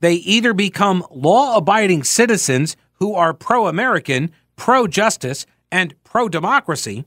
They 0.00 0.14
either 0.14 0.52
become 0.52 1.04
law 1.10 1.56
abiding 1.56 2.04
citizens 2.04 2.76
who 2.94 3.14
are 3.14 3.34
pro 3.34 3.66
American, 3.66 4.30
pro 4.56 4.86
justice, 4.86 5.46
and 5.72 5.94
pro 6.04 6.28
democracy, 6.28 7.04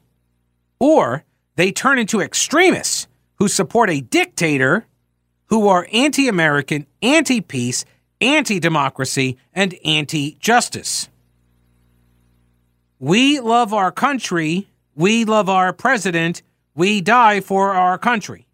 or 0.79 1.24
they 1.55 1.72
turn 1.72 2.00
into 2.00 2.22
extremists 2.22 3.08
who 3.36 3.48
support 3.48 3.89
a 3.89 4.01
dictator 4.01 4.86
who 5.50 5.68
are 5.68 5.88
anti 5.91 6.27
American, 6.27 6.86
anti 7.01 7.41
peace, 7.41 7.86
anti 8.22 8.60
democracy, 8.60 9.38
and 9.53 9.75
anti 9.84 10.38
justice. 10.39 11.10
We 13.00 13.39
love 13.39 13.74
our 13.74 13.91
country. 13.91 14.68
We 14.96 15.25
love 15.25 15.50
our 15.50 15.74
president. 15.74 16.41
We 16.75 17.01
die 17.01 17.39
for 17.41 17.74
our 17.74 17.98
country. 17.98 18.46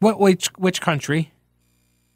What 0.00 0.20
which 0.20 0.48
which 0.56 0.80
country? 0.80 1.32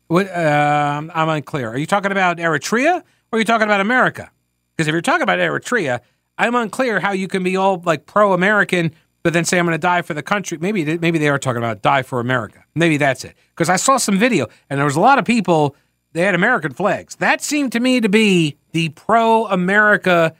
What 0.09 0.29
uh, 0.29 1.03
I'm 1.15 1.29
unclear. 1.29 1.71
Are 1.71 1.79
you 1.79 1.87
talking 1.87 2.13
about 2.13 2.39
Eritrea 2.39 3.01
or 3.01 3.37
are 3.37 3.39
you 3.39 3.45
talking 3.45 3.65
about 3.65 3.81
America? 3.81 4.31
Because 4.77 4.89
if 4.89 4.93
you're 4.93 5.03
talking 5.03 5.23
about 5.23 5.39
Eritrea, 5.39 6.01
I'm 6.39 6.55
unclear 6.55 7.01
how 7.01 7.13
you 7.13 7.29
can 7.29 7.43
be 7.43 7.57
all 7.57 7.83
like 7.85 8.07
pro-American, 8.07 8.93
but 9.23 9.33
then 9.33 9.45
say 9.45 9.59
I'm 9.59 9.67
going 9.67 9.75
to 9.75 9.79
die 9.79 10.03
for 10.03 10.15
the 10.15 10.23
country. 10.23 10.59
Maybe 10.59 10.99
maybe 10.99 11.19
they 11.19 11.29
are 11.29 11.39
talking 11.39 11.59
about 11.59 11.83
die 11.83 12.03
for 12.03 12.21
America. 12.21 12.65
Maybe 12.75 12.97
that's 12.97 13.25
it. 13.25 13.37
Because 13.51 13.69
I 13.69 13.77
saw 13.77 13.97
some 13.97 14.19
video 14.19 14.49
and 14.69 14.79
there 14.79 14.85
was 14.85 14.97
a 14.97 15.01
lot 15.01 15.19
of 15.19 15.25
people. 15.25 15.77
They 16.13 16.23
had 16.23 16.35
American 16.35 16.73
flags. 16.73 17.17
That 17.17 17.41
seemed 17.41 17.73
to 17.73 17.81
me 17.81 18.01
to 18.01 18.09
be 18.09 18.57
the 18.73 18.91
pro-America 18.91 20.35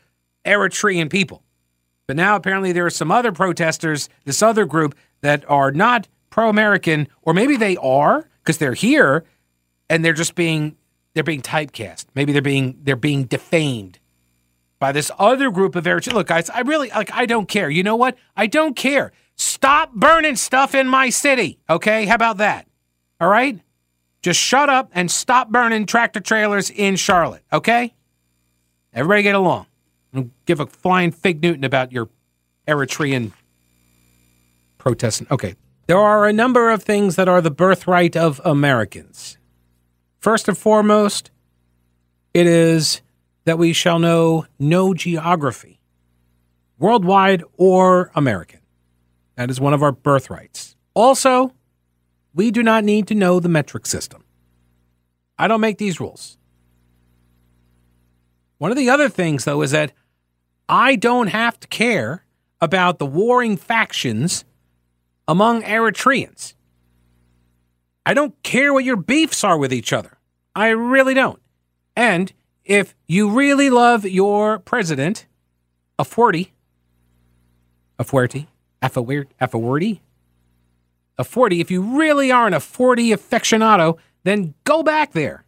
Eritrean 0.45 1.09
people. 1.09 1.43
But 2.07 2.17
now 2.17 2.37
apparently 2.37 2.73
there 2.73 2.85
are 2.85 2.91
some 2.91 3.11
other 3.11 3.33
protesters, 3.33 4.09
this 4.25 4.43
other 4.43 4.67
group 4.67 4.95
that 5.23 5.49
are 5.49 5.71
not 5.71 6.09
pro 6.31 6.49
American, 6.49 7.09
or 7.23 7.33
maybe 7.33 7.57
they 7.57 7.77
are 7.79 8.29
because 8.43 8.59
they're 8.59 8.75
here 8.75 9.25
and 9.89 10.05
they're 10.05 10.13
just 10.13 10.35
being 10.35 10.77
they're 11.15 11.25
being 11.25 11.43
typecast. 11.43 12.07
Maybe 12.15 12.33
they're 12.33 12.43
being 12.43 12.79
they're 12.83 12.97
being 12.97 13.25
defamed 13.25 13.99
by 14.83 14.91
this 14.91 15.13
other 15.17 15.53
group 15.53 15.77
of 15.77 15.85
Eritreans. 15.85 16.13
Look, 16.13 16.27
guys, 16.27 16.51
I 16.51 16.63
really 16.63 16.89
like 16.89 17.13
I 17.13 17.25
don't 17.25 17.47
care. 17.47 17.71
You 17.71 17.85
know 17.85 17.95
what? 17.95 18.19
I 18.37 18.49
don't 18.49 18.75
care. 18.75 19.13
Stop 19.37 19.93
burning 19.95 20.35
stuff 20.35 20.75
in 20.75 20.89
my 20.89 21.09
city. 21.09 21.61
Okay? 21.71 22.05
How 22.05 22.17
about 22.17 22.39
that? 22.39 22.67
All 23.21 23.29
right? 23.29 23.61
Just 24.23 24.41
shut 24.41 24.69
up 24.69 24.91
and 24.93 25.09
stop 25.09 25.51
burning 25.51 25.87
tractor 25.87 26.19
trailers 26.19 26.69
in 26.69 26.97
Charlotte. 26.97 27.45
Okay? 27.53 27.95
Everybody 28.93 29.23
get 29.23 29.37
along. 29.37 29.67
give 30.47 30.59
a 30.59 30.67
flying 30.67 31.13
fig 31.13 31.41
Newton 31.45 31.63
about 31.63 31.93
your 31.93 32.09
Eritrean 32.67 33.31
protesting. 34.79 35.29
Okay, 35.31 35.55
there 35.87 35.99
are 35.99 36.27
a 36.27 36.33
number 36.33 36.71
of 36.71 36.83
things 36.83 37.15
that 37.15 37.29
are 37.29 37.41
the 37.41 37.53
birthright 37.53 38.17
of 38.17 38.41
Americans. 38.45 39.39
First 40.19 40.49
and 40.49 40.59
foremost, 40.59 41.31
it 42.35 42.49
is 42.49 43.01
that 43.45 43.59
we 43.59 43.73
shall 43.73 43.99
know 43.99 44.47
no 44.59 44.95
geography, 44.95 45.81
worldwide 46.79 47.43
or 47.57 48.11
American. 48.15 48.61
That 49.37 49.51
is 49.51 49.61
one 49.61 49.75
of 49.75 49.83
our 49.83 49.93
birthrights. 49.93 50.77
Also, 50.95 51.53
we 52.35 52.51
do 52.51 52.63
not 52.63 52.85
need 52.85 53.07
to 53.09 53.15
know 53.15 53.41
the 53.41 53.49
metric 53.49 53.87
system. 53.87 54.25
I 55.39 55.49
don't 55.49 55.61
make 55.61 55.79
these 55.79 56.01
rules. 56.01 56.39
One 58.59 58.71
of 58.71 58.77
the 58.77 58.91
other 58.91 59.09
things, 59.09 59.45
though, 59.45 59.63
is 59.63 59.73
that 59.73 59.93
I 60.69 60.97
don't 60.97 61.29
have 61.29 61.59
to 61.61 61.69
care 61.69 62.25
about 62.61 62.99
the 62.99 63.07
warring 63.07 63.57
factions 63.57 64.45
among 65.27 65.63
Eritreans. 65.63 66.55
I 68.07 68.15
don't 68.15 68.41
care 68.43 68.73
what 68.73 68.85
your 68.85 68.97
beefs 68.97 69.43
are 69.45 69.59
with 69.59 69.73
each 69.73 69.93
other. 69.93 70.19
I 70.55 70.69
really 70.69 71.15
don't. 71.15 71.41
And 71.97 72.33
if 72.65 72.95
you 73.07 73.31
really 73.31 73.71
love 73.71 74.05
your 74.05 74.59
president, 74.61 75.27
Afwerki, 75.99 76.51
a 77.99 78.05
40, 78.05 78.47
Afwerki, 78.83 80.01
a 81.19 81.25
40, 81.25 81.61
if 81.61 81.71
you 81.71 81.99
really 81.99 82.31
aren't 82.33 82.55
a 82.55 82.61
40 82.61 83.11
aficionado, 83.11 83.99
then 84.25 84.55
go 84.65 84.83
back 84.83 85.13
there. 85.13 85.45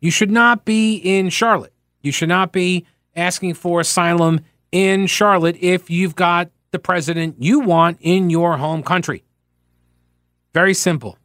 You 0.00 0.10
should 0.10 0.30
not 0.30 0.64
be 0.64 0.96
in 0.96 1.30
Charlotte. 1.30 1.72
You 2.02 2.12
should 2.12 2.28
not 2.28 2.52
be 2.52 2.86
asking 3.16 3.54
for 3.54 3.80
asylum 3.80 4.40
in 4.72 5.06
Charlotte 5.06 5.56
if 5.60 5.90
you've 5.90 6.16
got 6.16 6.50
the 6.72 6.78
president 6.78 7.36
you 7.38 7.60
want 7.60 7.98
in 8.00 8.30
your 8.30 8.56
home 8.56 8.82
country. 8.82 9.24
Very 10.52 10.74
simple. 10.74 11.18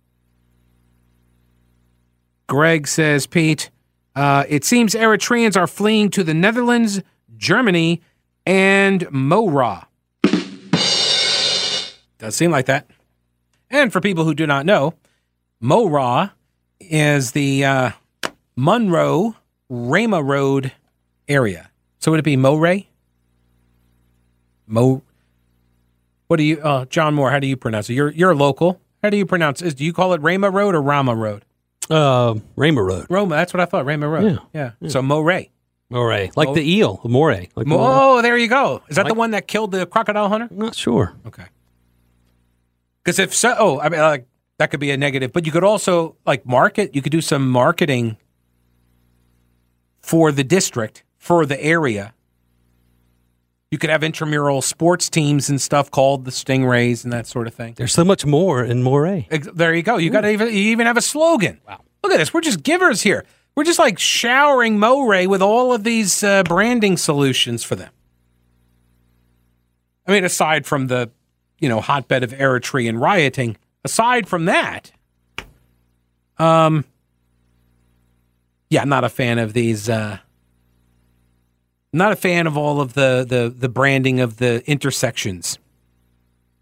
Greg 2.47 2.87
says, 2.87 3.27
Pete, 3.27 3.69
uh, 4.15 4.45
it 4.49 4.63
seems 4.65 4.93
Eritreans 4.93 5.55
are 5.55 5.67
fleeing 5.67 6.09
to 6.11 6.23
the 6.23 6.33
Netherlands, 6.33 7.01
Germany, 7.37 8.01
and 8.45 9.09
Mora. 9.11 9.87
Does 12.17 12.35
seem 12.35 12.51
like 12.51 12.65
that. 12.65 12.89
And 13.69 13.93
for 13.93 14.01
people 14.01 14.25
who 14.25 14.33
do 14.33 14.45
not 14.47 14.65
know, 14.65 14.95
Mora 15.61 16.33
is 16.79 17.31
the 17.31 17.63
uh, 17.65 17.91
Monroe 18.55 19.35
Rama 19.69 20.21
Road 20.23 20.71
area. 21.27 21.69
So 21.99 22.11
would 22.11 22.19
it 22.19 22.23
be 22.23 22.35
Moray? 22.35 22.87
Mo. 24.67 25.01
What 26.27 26.37
do 26.37 26.43
you, 26.43 26.59
uh, 26.61 26.85
John 26.85 27.15
Moore? 27.15 27.31
How 27.31 27.39
do 27.39 27.47
you 27.47 27.57
pronounce 27.57 27.89
it? 27.89 27.93
You're 27.93 28.11
you're 28.11 28.35
local. 28.35 28.79
How 29.01 29.09
do 29.09 29.17
you 29.17 29.25
pronounce 29.25 29.61
it? 29.61 29.77
Do 29.77 29.83
you 29.83 29.93
call 29.93 30.13
it 30.13 30.21
Rama 30.21 30.49
Road 30.49 30.75
or 30.75 30.81
Rama 30.81 31.15
Road? 31.15 31.45
Uh, 31.89 32.35
Rama 32.55 32.83
Road. 32.83 33.07
Roma. 33.09 33.35
That's 33.35 33.53
what 33.53 33.61
I 33.61 33.65
thought. 33.65 33.85
Rama 33.85 34.07
Road. 34.07 34.39
Yeah. 34.53 34.71
Yeah. 34.81 34.89
So 34.89 35.01
Moray. 35.01 35.49
Moray. 35.89 36.29
Like 36.35 36.53
the 36.53 36.61
eel, 36.61 37.01
moray. 37.03 37.49
Like 37.55 37.65
the 37.65 37.69
moray. 37.69 37.83
Oh, 37.87 38.21
there 38.21 38.37
you 38.37 38.47
go. 38.47 38.83
Is 38.89 38.95
that 38.95 39.07
the 39.07 39.15
one 39.15 39.31
that 39.31 39.47
killed 39.47 39.71
the 39.71 39.87
crocodile 39.87 40.29
hunter? 40.29 40.47
Not 40.51 40.75
sure. 40.75 41.15
Okay. 41.25 41.45
Because 43.03 43.17
if 43.17 43.33
so, 43.33 43.55
oh, 43.57 43.79
I 43.79 43.89
mean, 43.89 43.99
like 43.99 44.27
that 44.59 44.69
could 44.69 44.79
be 44.79 44.91
a 44.91 44.97
negative, 44.97 45.33
but 45.33 45.47
you 45.47 45.51
could 45.51 45.63
also 45.63 46.15
like 46.27 46.45
market. 46.45 46.93
You 46.93 47.01
could 47.01 47.11
do 47.11 47.21
some 47.21 47.49
marketing 47.49 48.17
for 49.99 50.31
the 50.31 50.43
district, 50.43 51.03
for 51.17 51.45
the 51.45 51.59
area. 51.63 52.13
You 53.71 53.77
could 53.77 53.91
have 53.91 54.03
intramural 54.03 54.63
sports 54.63 55.09
teams 55.09 55.49
and 55.49 55.61
stuff 55.61 55.91
called 55.91 56.25
the 56.25 56.31
Stingrays 56.31 57.03
and 57.03 57.13
that 57.13 57.27
sort 57.27 57.45
of 57.45 57.53
thing. 57.53 57.75
There's 57.77 57.93
so 57.93 58.03
much 58.03 58.25
more 58.25 58.63
in 58.63 58.81
moray. 58.81 59.27
There 59.29 59.73
you 59.75 59.83
go. 59.83 59.97
You 59.97 60.09
got 60.09 60.21
to 60.21 60.31
even 60.31 60.47
you 60.47 60.71
even 60.71 60.87
have 60.87 60.97
a 60.97 61.01
slogan. 61.01 61.61
Wow. 61.67 61.81
Look 62.03 62.11
at 62.11 62.17
this. 62.17 62.33
We're 62.33 62.41
just 62.41 62.63
givers 62.63 63.01
here. 63.01 63.25
We're 63.55 63.65
just 63.65 63.79
like 63.79 63.99
showering 63.99 64.79
Moray 64.79 65.27
with 65.27 65.41
all 65.41 65.73
of 65.73 65.83
these 65.83 66.23
uh, 66.23 66.43
branding 66.43 66.97
solutions 66.97 67.63
for 67.63 67.75
them. 67.75 67.91
I 70.07 70.13
mean, 70.13 70.23
aside 70.23 70.65
from 70.65 70.87
the, 70.87 71.11
you 71.59 71.67
know, 71.67 71.81
hotbed 71.81 72.23
of 72.23 72.31
Eritrean 72.31 72.99
rioting, 72.99 73.57
aside 73.83 74.27
from 74.27 74.45
that, 74.45 74.91
um, 76.37 76.85
yeah, 78.69 78.81
I'm 78.81 78.89
not 78.89 79.03
a 79.03 79.09
fan 79.09 79.39
of 79.39 79.53
these. 79.53 79.89
Uh, 79.89 80.19
not 81.91 82.11
a 82.11 82.15
fan 82.15 82.47
of 82.47 82.57
all 82.57 82.81
of 82.81 82.93
the 82.93 83.25
the 83.27 83.53
the 83.55 83.69
branding 83.69 84.19
of 84.19 84.37
the 84.37 84.63
intersections 84.69 85.57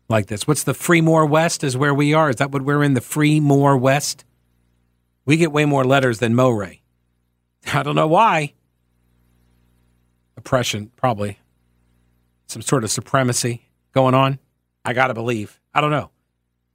like 0.09 0.27
this. 0.27 0.47
What's 0.47 0.63
the 0.63 0.73
Freemore 0.73 1.25
West 1.25 1.63
is 1.63 1.75
where 1.75 1.93
we 1.93 2.13
are. 2.13 2.29
Is 2.29 2.37
that 2.37 2.51
what 2.51 2.61
we're 2.61 2.83
in? 2.83 2.93
The 2.93 3.01
Freemore 3.01 3.77
West? 3.77 4.23
We 5.25 5.37
get 5.37 5.51
way 5.51 5.65
more 5.65 5.83
letters 5.83 6.19
than 6.19 6.35
Moray. 6.35 6.81
I 7.73 7.83
don't 7.83 7.95
know 7.95 8.07
why. 8.07 8.53
Oppression, 10.37 10.91
probably. 10.95 11.39
Some 12.47 12.61
sort 12.61 12.83
of 12.83 12.91
supremacy 12.91 13.69
going 13.93 14.13
on. 14.13 14.39
I 14.85 14.93
got 14.93 15.07
to 15.07 15.13
believe. 15.13 15.59
I 15.73 15.81
don't 15.81 15.91
know. 15.91 16.11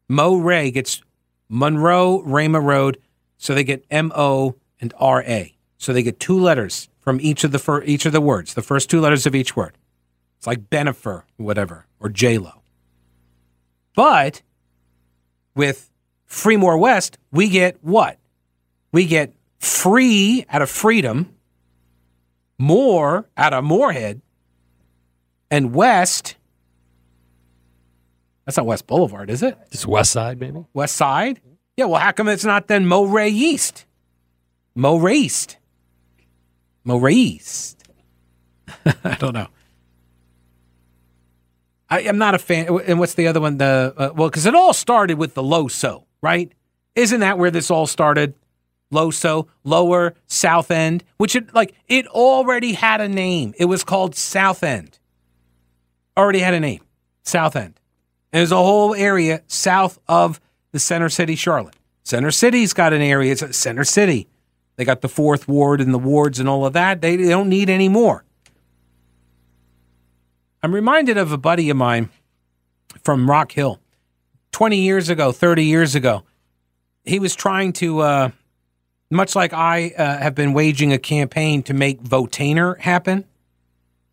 Mo 0.09 0.37
Ray 0.37 0.71
gets 0.71 1.01
Monroe 1.49 2.23
Rama 2.23 2.61
Road, 2.61 2.99
so 3.39 3.55
they 3.55 3.65
get 3.65 3.87
M 3.91 4.13
O 4.15 4.57
and 4.81 4.93
R 4.99 5.23
A. 5.23 5.57
So 5.83 5.93
they 5.93 6.05
get 6.05 6.21
two 6.21 6.39
letters 6.39 6.89
from 7.01 7.19
each 7.21 7.43
of 7.43 7.51
the 7.51 7.59
fir- 7.59 7.83
each 7.83 8.07
of 8.07 8.13
the 8.13 8.21
words, 8.21 8.55
the 8.55 8.63
first 8.63 8.89
two 8.89 9.01
letters 9.01 9.27
of 9.27 9.35
each 9.35 9.57
word. 9.57 9.77
It's 10.39 10.47
like 10.47 10.71
Bennifer, 10.71 11.25
whatever, 11.39 11.87
or 11.99 12.09
J 12.09 12.39
Lo. 12.39 12.63
But 13.97 14.43
with 15.57 15.91
Freemore 16.25 16.79
West, 16.79 17.19
we 17.33 17.49
get 17.49 17.83
what? 17.83 18.21
We 18.93 19.07
get 19.07 19.35
free 19.59 20.47
out 20.49 20.63
of 20.63 20.71
freedom, 20.71 21.35
more 22.61 23.29
out 23.37 23.53
of 23.53 23.65
Moorhead, 23.65 24.23
and 25.51 25.75
West. 25.75 26.37
That's 28.45 28.57
not 28.57 28.67
West 28.67 28.87
Boulevard, 28.87 29.31
is 29.31 29.43
it? 29.43 29.59
Just 29.73 29.89
west 29.89 30.13
side, 30.13 30.39
maybe. 30.39 30.65
West 30.75 30.95
Side? 30.95 31.41
Yeah, 31.77 31.87
well, 31.87 32.01
how 32.01 32.13
come 32.13 32.29
it's 32.29 32.45
not 32.45 32.69
then 32.69 32.87
Moray 32.87 33.31
East? 33.31 33.85
Moray 34.77 35.15
East. 35.15 35.59
East. 37.11 37.83
I 39.05 39.15
don't 39.19 39.35
know. 39.35 39.49
I 41.89 42.01
am 42.01 42.17
not 42.17 42.35
a 42.35 42.39
fan. 42.39 42.69
And 42.87 42.99
what's 42.99 43.15
the 43.15 43.27
other 43.27 43.41
one? 43.41 43.59
The 43.59 43.95
uh, 43.97 44.11
well, 44.15 44.29
because 44.29 44.47
it 44.47 44.55
all 44.55 44.73
started 44.73 45.19
with 45.19 45.35
the 45.35 45.43
LoSo, 45.43 46.05
right? 46.23 46.51
Isn't 46.95 47.21
that 47.21 47.39
where 47.39 47.51
this 47.51 47.71
all 47.71 47.87
started? 47.87 48.35
LoSo, 48.93 49.49
Lower 49.65 50.15
South 50.27 50.71
End, 50.71 51.03
which 51.17 51.35
it 51.35 51.55
like 51.55 51.75
it 51.89 52.07
already 52.07 52.75
had 52.75 53.01
a 53.01 53.09
name. 53.09 53.55
It 53.59 53.65
was 53.67 53.85
called 53.85 54.15
South 54.15 54.63
End. 54.63 54.99
Already 56.17 56.41
had 56.41 56.55
a 56.55 56.61
name, 56.61 56.81
South 57.23 57.57
End. 57.57 57.81
And 58.33 58.41
there's 58.41 58.53
a 58.53 58.57
whole 58.57 58.95
area 58.95 59.43
south 59.47 59.99
of 60.09 60.41
the 60.73 60.79
Center 60.79 61.09
City, 61.09 61.35
Charlotte. 61.35 61.77
Center 62.05 62.31
City's 62.31 62.73
got 62.73 62.93
an 62.93 63.03
area. 63.03 63.33
It's 63.33 63.57
Center 63.57 63.85
City. 63.85 64.29
They 64.77 64.85
got 64.85 65.01
the 65.01 65.09
fourth 65.09 65.47
ward 65.47 65.81
and 65.81 65.93
the 65.93 65.99
wards 65.99 66.41
and 66.41 66.49
all 66.49 66.65
of 66.65 66.73
that. 66.73 67.01
They, 67.01 67.17
they 67.17 67.29
don't 67.29 67.49
need 67.49 67.69
any 67.69 67.89
more. 67.89 68.25
I'm 70.63 70.75
reminded 70.75 71.19
of 71.19 71.33
a 71.33 71.39
buddy 71.39 71.71
of 71.71 71.77
mine 71.77 72.09
from 73.03 73.29
Rock 73.29 73.53
Hill 73.53 73.81
20 74.53 74.79
years 74.79 75.09
ago, 75.09 75.33
30 75.33 75.65
years 75.65 75.95
ago. 75.95 76.23
He 77.05 77.19
was 77.19 77.35
trying 77.35 77.73
to, 77.75 78.01
uh, 78.01 78.31
much 79.11 79.35
like 79.35 79.53
I 79.53 79.93
uh, 79.99 80.19
have 80.19 80.35
been 80.35 80.53
waging 80.53 80.93
a 80.93 80.99
campaign 80.99 81.63
to 81.65 81.75
make 81.75 82.03
Votainer 82.03 82.79
happen, 82.79 83.25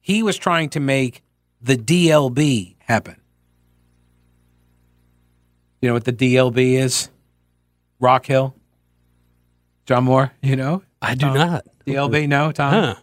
he 0.01 0.23
was 0.23 0.37
trying 0.37 0.69
to 0.69 0.79
make 0.79 1.23
the 1.61 1.75
DLB 1.75 2.75
happen. 2.79 3.17
You 5.81 5.89
know 5.89 5.93
what 5.93 6.05
the 6.05 6.13
DLB 6.13 6.73
is? 6.79 7.09
Rock 7.99 8.25
Hill? 8.25 8.55
John 9.89 10.03
Moore, 10.03 10.31
you 10.43 10.55
know? 10.55 10.83
I 11.01 11.15
do 11.15 11.33
not. 11.33 11.65
The 11.83 11.93
DLB, 11.95 12.27
no, 12.27 12.51
Tom? 12.51 12.71
Huh. 12.71 12.95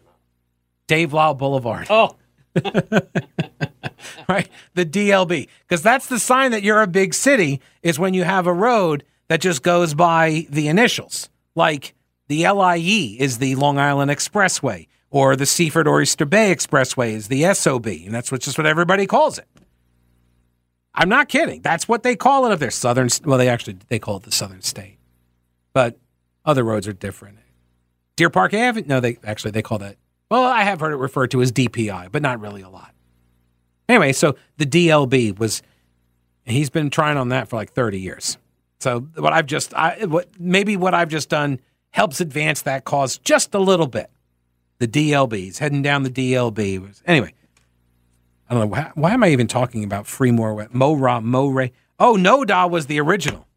Dave 0.86 1.12
Lyle 1.12 1.34
Boulevard. 1.34 1.88
Oh, 1.90 2.14
right? 4.28 4.48
The 4.74 4.86
DLB. 4.86 5.48
Because 5.62 5.82
that's 5.82 6.06
the 6.06 6.20
sign 6.20 6.52
that 6.52 6.62
you're 6.62 6.80
a 6.80 6.86
big 6.86 7.12
city, 7.12 7.60
is 7.82 7.98
when 7.98 8.14
you 8.14 8.22
have 8.22 8.46
a 8.46 8.52
road 8.52 9.02
that 9.26 9.40
just 9.40 9.64
goes 9.64 9.94
by 9.94 10.46
the 10.48 10.68
initials. 10.68 11.28
Like 11.56 11.92
the 12.28 12.48
LIE 12.48 13.16
is 13.18 13.38
the 13.38 13.56
Long 13.56 13.80
Island 13.80 14.12
Expressway, 14.12 14.86
or 15.10 15.34
the 15.34 15.44
Seaford 15.44 15.88
or 15.88 15.98
Oyster 15.98 16.24
Bay 16.24 16.54
Expressway 16.54 17.14
is 17.14 17.26
the 17.26 17.52
SOB. 17.52 17.88
And 17.88 18.14
that's 18.14 18.30
what, 18.30 18.42
just 18.42 18.58
what 18.58 18.66
everybody 18.68 19.08
calls 19.08 19.38
it. 19.38 19.48
I'm 20.94 21.08
not 21.08 21.28
kidding. 21.28 21.62
That's 21.62 21.88
what 21.88 22.04
they 22.04 22.14
call 22.14 22.46
it 22.46 22.52
up 22.52 22.60
there. 22.60 22.70
Southern, 22.70 23.08
well, 23.24 23.38
they 23.38 23.48
actually, 23.48 23.78
they 23.88 23.98
call 23.98 24.18
it 24.18 24.22
the 24.22 24.30
Southern 24.30 24.62
State. 24.62 24.98
But 25.72 25.98
other 26.46 26.64
roads 26.64 26.88
are 26.88 26.92
different. 26.92 27.38
Deer 28.16 28.30
Park 28.30 28.54
Avenue, 28.54 28.86
no, 28.88 29.00
they 29.00 29.18
actually, 29.24 29.50
they 29.50 29.62
call 29.62 29.78
that, 29.78 29.96
well, 30.30 30.44
I 30.44 30.62
have 30.62 30.80
heard 30.80 30.92
it 30.92 30.96
referred 30.96 31.30
to 31.32 31.42
as 31.42 31.52
DPI, 31.52 32.10
but 32.10 32.22
not 32.22 32.40
really 32.40 32.62
a 32.62 32.68
lot. 32.68 32.94
Anyway, 33.88 34.12
so 34.12 34.36
the 34.56 34.64
DLB 34.64 35.38
was, 35.38 35.62
he's 36.44 36.70
been 36.70 36.88
trying 36.88 37.18
on 37.18 37.28
that 37.28 37.48
for 37.48 37.56
like 37.56 37.72
30 37.72 38.00
years. 38.00 38.38
So 38.80 39.00
what 39.16 39.32
I've 39.32 39.46
just, 39.46 39.74
I, 39.74 40.06
what 40.06 40.28
maybe 40.38 40.76
what 40.76 40.94
I've 40.94 41.08
just 41.08 41.28
done 41.28 41.60
helps 41.90 42.20
advance 42.20 42.62
that 42.62 42.84
cause 42.84 43.18
just 43.18 43.54
a 43.54 43.58
little 43.58 43.86
bit. 43.86 44.10
The 44.78 44.88
DLBs 44.88 45.58
heading 45.58 45.82
down 45.82 46.02
the 46.02 46.10
DLB 46.10 46.80
was 46.80 47.02
anyway. 47.06 47.32
I 48.48 48.54
don't 48.54 48.62
know 48.62 48.66
why, 48.66 48.90
why 48.94 49.10
am 49.12 49.24
I 49.24 49.28
even 49.28 49.46
talking 49.46 49.82
about 49.82 50.06
Freemore, 50.06 50.68
Mo 50.72 50.94
Ra, 50.94 51.20
Mo 51.20 51.48
Ray. 51.48 51.72
Oh, 51.98 52.14
Noda 52.14 52.70
was 52.70 52.86
the 52.86 53.00
original. 53.00 53.48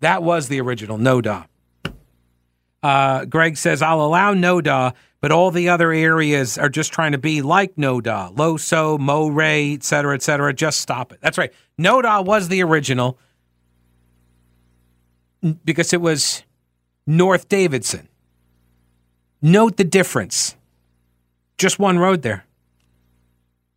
That 0.00 0.22
was 0.22 0.48
the 0.48 0.60
original 0.60 0.98
Noda. 0.98 1.46
Uh, 2.86 3.24
Greg 3.24 3.56
says 3.56 3.82
I'll 3.82 4.00
allow 4.00 4.32
Noda, 4.32 4.94
but 5.20 5.32
all 5.32 5.50
the 5.50 5.70
other 5.70 5.90
areas 5.90 6.56
are 6.56 6.68
just 6.68 6.92
trying 6.92 7.10
to 7.10 7.18
be 7.18 7.42
like 7.42 7.74
Noda, 7.74 8.32
Loso, 8.36 8.96
Mo 8.96 9.26
Ray, 9.26 9.72
et 9.72 9.82
cetera, 9.82 10.14
et 10.14 10.22
cetera. 10.22 10.52
Just 10.52 10.80
stop 10.80 11.10
it. 11.10 11.18
That's 11.20 11.36
right. 11.36 11.52
Noda 11.80 12.24
was 12.24 12.46
the 12.46 12.62
original 12.62 13.18
because 15.64 15.92
it 15.92 16.00
was 16.00 16.44
North 17.08 17.48
Davidson. 17.48 18.08
Note 19.42 19.76
the 19.78 19.84
difference. 19.84 20.54
Just 21.58 21.80
one 21.80 21.98
road 21.98 22.22
there. 22.22 22.46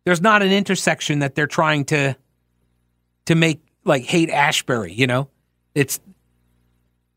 There's 0.04 0.20
not 0.20 0.40
an 0.40 0.52
intersection 0.52 1.18
that 1.18 1.34
they're 1.34 1.48
trying 1.48 1.84
to 1.86 2.16
to 3.24 3.34
make 3.34 3.60
like 3.84 4.04
Haight 4.04 4.30
Ashbury, 4.30 4.92
you 4.92 5.08
know? 5.08 5.28
It's 5.74 5.98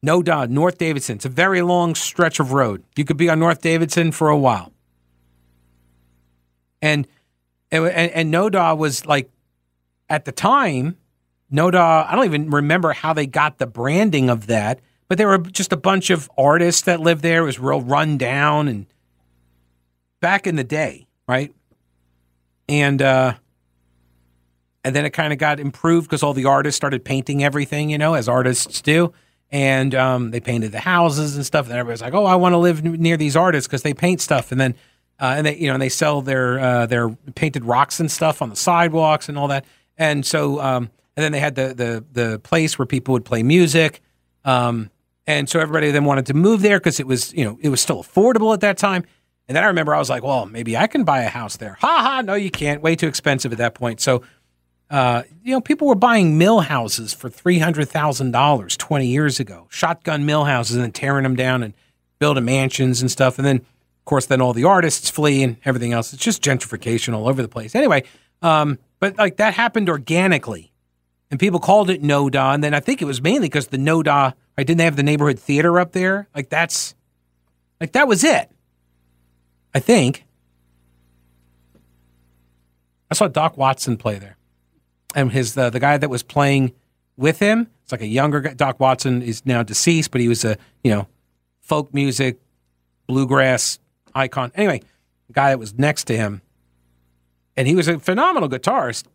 no 0.04 0.22
doubt 0.22 0.50
North 0.50 0.78
Davidson. 0.78 1.16
It's 1.16 1.26
a 1.26 1.30
very 1.30 1.62
long 1.62 1.96
stretch 1.96 2.40
of 2.40 2.52
road. 2.52 2.84
You 2.98 3.06
could 3.06 3.16
be 3.18 3.30
on 3.30 3.40
North 3.40 3.62
Davidson 3.62 4.12
for 4.12 4.28
a 4.28 4.38
while. 4.38 4.72
And 6.82 7.08
and 7.72 7.86
and, 7.88 8.32
Noda 8.32 8.78
was 8.78 9.06
like 9.06 9.32
at 10.10 10.26
the 10.26 10.34
time, 10.34 10.98
Noda, 11.52 12.06
I 12.06 12.16
don't 12.16 12.26
even 12.26 12.50
remember 12.50 12.92
how 12.92 13.14
they 13.14 13.26
got 13.26 13.58
the 13.58 13.66
branding 13.66 14.30
of 14.30 14.48
that, 14.48 14.82
but 15.08 15.18
there 15.18 15.30
were 15.30 15.38
just 15.38 15.72
a 15.72 15.78
bunch 15.78 16.10
of 16.10 16.30
artists 16.38 16.82
that 16.82 17.00
lived 17.00 17.22
there. 17.22 17.44
It 17.44 17.46
was 17.46 17.60
real 17.60 17.82
run 17.82 18.18
down 18.18 18.68
and 18.68 18.86
back 20.20 20.46
in 20.46 20.58
the 20.58 20.66
day, 20.66 21.08
right? 21.28 21.56
And 22.68 23.02
uh 23.02 23.36
and 24.84 24.94
then 24.94 25.06
it 25.06 25.12
kind 25.12 25.32
of 25.32 25.40
got 25.40 25.62
improved 25.62 26.10
because 26.10 26.24
all 26.24 26.34
the 26.34 26.46
artists 26.46 26.76
started 26.76 27.06
painting 27.06 27.42
everything, 27.42 27.90
you 27.90 27.98
know, 27.98 28.16
as 28.16 28.28
artists 28.28 28.82
do. 28.82 29.14
And 29.54 29.94
um, 29.94 30.32
they 30.32 30.40
painted 30.40 30.72
the 30.72 30.80
houses 30.80 31.36
and 31.36 31.46
stuff. 31.46 31.68
And 31.68 31.76
everybody's 31.76 32.02
like, 32.02 32.16
"Oh, 32.16 32.26
I 32.26 32.36
want 32.36 32.54
to 32.54 32.58
live 32.58 32.84
near 32.84 33.18
these 33.18 33.36
artists 33.38 33.68
because 33.68 33.84
they 33.84 33.94
paint 33.94 34.20
stuff." 34.20 34.52
And 34.52 34.60
then, 34.60 34.74
uh, 35.20 35.36
and 35.38 35.46
they, 35.46 35.56
you 35.56 35.68
know, 35.68 35.74
and 35.74 35.82
they 35.82 35.90
sell 35.90 36.24
their 36.24 36.60
uh, 36.60 36.86
their 36.88 37.10
painted 37.36 37.64
rocks 37.64 38.00
and 38.00 38.12
stuff 38.12 38.42
on 38.42 38.50
the 38.50 38.56
sidewalks 38.56 39.30
and 39.30 39.38
all 39.38 39.48
that. 39.50 39.64
And 39.96 40.26
so, 40.26 40.60
um, 40.60 40.90
and 41.16 41.24
then 41.24 41.32
they 41.32 41.40
had 41.40 41.54
the 41.54 41.74
the 41.76 42.22
the 42.22 42.40
place 42.40 42.80
where 42.80 42.88
people 42.88 43.14
would 43.14 43.26
play 43.26 43.44
music. 43.44 44.02
Um, 44.44 44.90
and 45.28 45.48
so 45.48 45.60
everybody 45.60 45.92
then 45.92 46.04
wanted 46.04 46.26
to 46.26 46.34
move 46.34 46.62
there 46.62 46.80
because 46.80 47.00
it 47.00 47.08
was, 47.08 47.34
you 47.34 47.46
know, 47.46 47.58
it 47.62 47.70
was 47.70 47.80
still 47.80 48.04
affordable 48.04 48.54
at 48.54 48.62
that 48.62 48.78
time. 48.78 49.06
And 49.48 49.56
then 49.56 49.64
I 49.64 49.68
remember 49.68 49.94
I 49.94 50.00
was 50.00 50.10
like, 50.10 50.24
well, 50.24 50.46
maybe 50.46 50.76
I 50.76 50.88
can 50.88 51.04
buy 51.04 51.22
a 51.22 51.30
house 51.30 51.58
there. 51.58 51.78
Ha 51.80 52.02
ha, 52.02 52.22
no, 52.22 52.34
you 52.34 52.50
can't. 52.50 52.82
Way 52.82 52.96
too 52.96 53.08
expensive 53.08 53.52
at 53.52 53.58
that 53.60 53.76
point. 53.76 54.02
So 54.02 54.24
uh, 54.94 55.24
you 55.44 55.52
know, 55.52 55.60
people 55.60 55.88
were 55.88 55.96
buying 55.96 56.38
mill 56.38 56.60
houses 56.60 57.16
for 57.16 57.28
three 57.28 57.58
hundred 57.58 57.90
thousand 57.90 58.30
dollars 58.30 58.78
twenty 58.78 59.08
years 59.08 59.40
ago, 59.40 59.66
shotgun 59.72 60.24
mill 60.24 60.46
houses, 60.46 60.76
and 60.76 60.94
tearing 60.94 61.24
them 61.24 61.36
down 61.36 61.64
and 61.64 61.74
building 62.20 62.46
mansions 62.46 63.02
and 63.02 63.10
stuff. 63.10 63.40
And 63.40 63.48
then, 63.48 63.56
of 63.56 64.06
course, 64.06 64.28
then 64.28 64.40
all 64.40 64.54
the 64.54 64.66
artists 64.66 65.10
flee 65.10 65.42
and 65.42 65.58
everything 65.66 65.94
else. 65.94 66.14
It's 66.14 66.22
just 66.22 66.44
gentrification 66.44 67.16
all 67.16 67.28
over 67.28 67.42
the 67.42 67.48
place. 67.48 67.74
Anyway, 67.74 68.04
um, 68.44 68.78
but 69.00 69.18
like 69.18 69.38
that 69.38 69.56
happened 69.56 69.90
organically, 69.90 70.72
and 71.32 71.40
people 71.40 71.60
called 71.60 71.90
it 71.90 72.04
Noda. 72.04 72.54
And 72.54 72.64
then 72.64 72.76
I 72.76 72.80
think 72.80 73.02
it 73.02 73.06
was 73.06 73.20
mainly 73.20 73.48
because 73.48 73.70
the 73.70 73.78
Noda, 73.78 74.36
right? 74.56 74.68
Didn't 74.68 74.78
they 74.78 74.86
have 74.86 74.96
the 74.96 75.02
neighborhood 75.02 75.40
theater 75.40 75.80
up 75.80 75.94
there? 75.94 76.28
Like 76.36 76.50
that's, 76.50 76.94
like 77.82 77.94
that 77.94 78.08
was 78.08 78.24
it. 78.24 78.52
I 79.74 79.80
think. 79.80 80.24
I 83.10 83.16
saw 83.16 83.28
Doc 83.28 83.58
Watson 83.58 83.98
play 83.98 84.20
there 84.20 84.38
and 85.16 85.32
his 85.32 85.54
the, 85.54 85.70
the 85.70 85.80
guy 85.80 85.98
that 85.98 86.10
was 86.10 86.24
playing 86.24 86.74
with 87.18 87.40
him 87.40 87.68
it's 87.84 87.92
like 87.92 88.02
a 88.02 88.08
younger 88.08 88.42
guy 88.42 88.54
doc 88.54 88.80
watson 88.80 89.22
is 89.22 89.46
now 89.46 89.64
deceased 89.64 90.12
but 90.12 90.22
he 90.22 90.28
was 90.28 90.44
a 90.44 90.58
you 90.84 90.92
know 90.92 91.08
folk 91.62 91.94
music 91.94 92.40
bluegrass 93.08 93.80
icon. 94.16 94.52
Anyway 94.56 94.82
the 95.28 95.34
guy 95.34 95.50
that 95.50 95.60
was 95.60 95.78
next 95.78 96.06
to 96.06 96.18
him 96.18 96.42
and 97.56 97.68
he 97.68 97.76
was 97.76 97.88
a 97.88 98.00
phenomenal 98.00 98.50
guitarist 98.50 99.06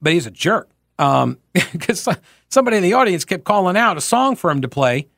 but 0.00 0.12
he's 0.12 0.26
a 0.26 0.30
jerk. 0.30 0.68
Um 0.98 1.38
because 1.72 2.08
somebody 2.48 2.76
in 2.76 2.82
the 2.82 2.94
audience 2.94 3.24
kept 3.24 3.44
calling 3.44 3.76
out 3.76 3.96
a 3.96 4.00
song 4.00 4.36
for 4.36 4.50
him 4.50 4.62
to 4.62 4.68
play 4.68 5.08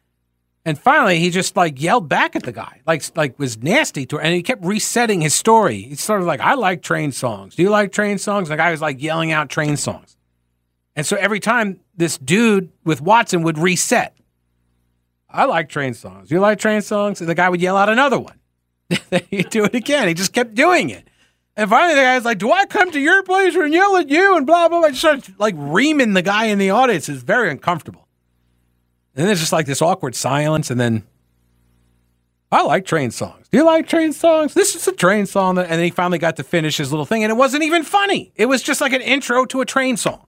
and 0.65 0.79
finally 0.79 1.19
he 1.19 1.31
just 1.31 1.57
like 1.57 1.81
yelled 1.81 2.09
back 2.09 2.37
at 2.37 2.43
the 2.43 2.53
guy 2.53 2.81
like 2.87 3.05
like 3.17 3.39
was 3.39 3.59
nasty 3.63 4.05
to 4.07 4.17
her, 4.17 4.23
and 4.23 4.35
he 4.35 4.43
kept 4.43 4.65
resetting 4.65 5.21
his 5.21 5.35
story. 5.35 5.83
He 5.83 5.95
started 5.95 6.25
like 6.25 6.41
i 6.41 6.55
like 6.55 6.83
train 6.83 7.13
songs. 7.13 7.55
Do 7.55 7.63
you 7.63 7.71
like 7.71 7.93
train 7.93 8.19
songs? 8.19 8.49
The 8.49 8.57
guy 8.57 8.71
was 8.71 8.81
like 8.81 9.03
yelling 9.03 9.33
out 9.33 9.49
train 9.49 9.77
songs. 9.77 10.17
And 10.97 11.07
so 11.07 11.17
every 11.17 11.41
time 11.41 11.81
this 11.97 12.19
dude 12.19 12.71
with 12.85 13.01
watson 13.01 13.43
would 13.43 13.59
reset 13.59 14.17
i 15.29 15.45
like 15.45 15.69
train 15.69 15.95
songs. 15.95 16.29
Do 16.29 16.35
you 16.35 16.41
like 16.41 16.59
train 16.59 16.83
songs? 16.83 17.21
And 17.21 17.29
the 17.29 17.35
guy 17.35 17.49
would 17.49 17.61
yell 17.61 17.77
out 17.77 17.89
another 17.89 18.19
one. 18.19 18.39
Then 19.11 19.23
he'd 19.31 19.51
do 19.51 19.65
it 19.65 19.75
again. 19.75 20.09
He 20.09 20.15
just 20.15 20.33
kept 20.33 20.55
doing 20.55 20.91
it. 20.91 21.09
And 21.57 21.71
finally 21.71 21.95
the 21.95 22.03
guy's 22.03 22.25
like 22.25 22.39
do 22.39 22.51
i 22.53 22.67
come 22.67 22.91
to 22.91 23.01
your 23.01 23.23
place 23.23 23.55
and 23.55 23.73
yell 23.73 23.97
at 23.97 24.11
you 24.11 24.37
and 24.37 24.47
blah 24.47 24.69
blah 24.69 24.81
blah? 24.81 24.89
Just 24.91 25.01
started 25.01 25.39
like 25.39 25.55
reaming 25.57 26.13
the 26.13 26.23
guy 26.23 26.47
in 26.47 26.59
the 26.59 26.71
audience. 26.71 27.09
It's 27.09 27.23
very 27.23 27.51
uncomfortable 27.51 28.07
and 29.15 29.23
then 29.23 29.27
there's 29.27 29.41
just 29.41 29.53
like 29.53 29.67
this 29.67 29.83
awkward 29.83 30.15
silence, 30.15 30.71
and 30.71 30.81
then 30.81 31.05
I 32.53 32.63
like 32.63 32.85
train 32.85 33.11
songs. 33.11 33.49
Do 33.51 33.59
you 33.59 33.65
like 33.65 33.89
train 33.89 34.13
songs? 34.13 34.55
This 34.55 34.75
is 34.75 34.87
a 34.89 34.93
train 34.93 35.27
song. 35.27 35.59
And 35.59 35.69
then 35.69 35.83
he 35.83 35.91
finally 35.91 36.19
got 36.19 36.37
to 36.37 36.43
finish 36.43 36.77
his 36.77 36.91
little 36.93 37.07
thing, 37.07 37.23
and 37.23 37.31
it 37.31 37.37
wasn't 37.37 37.63
even 37.63 37.83
funny. 37.83 38.33
It 38.35 38.47
was 38.47 38.63
just 38.63 38.81
like 38.81 38.93
an 38.93 39.01
intro 39.01 39.45
to 39.47 39.61
a 39.61 39.67
train 39.67 39.97
song. 39.97 40.27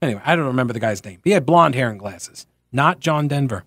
Anyway, 0.00 0.22
I 0.24 0.36
don't 0.36 0.46
remember 0.46 0.72
the 0.72 0.80
guy's 0.80 1.04
name. 1.04 1.20
He 1.24 1.30
had 1.30 1.46
blonde 1.46 1.74
hair 1.74 1.90
and 1.90 1.98
glasses. 1.98 2.46
Not 2.72 3.00
John 3.00 3.28
Denver, 3.28 3.64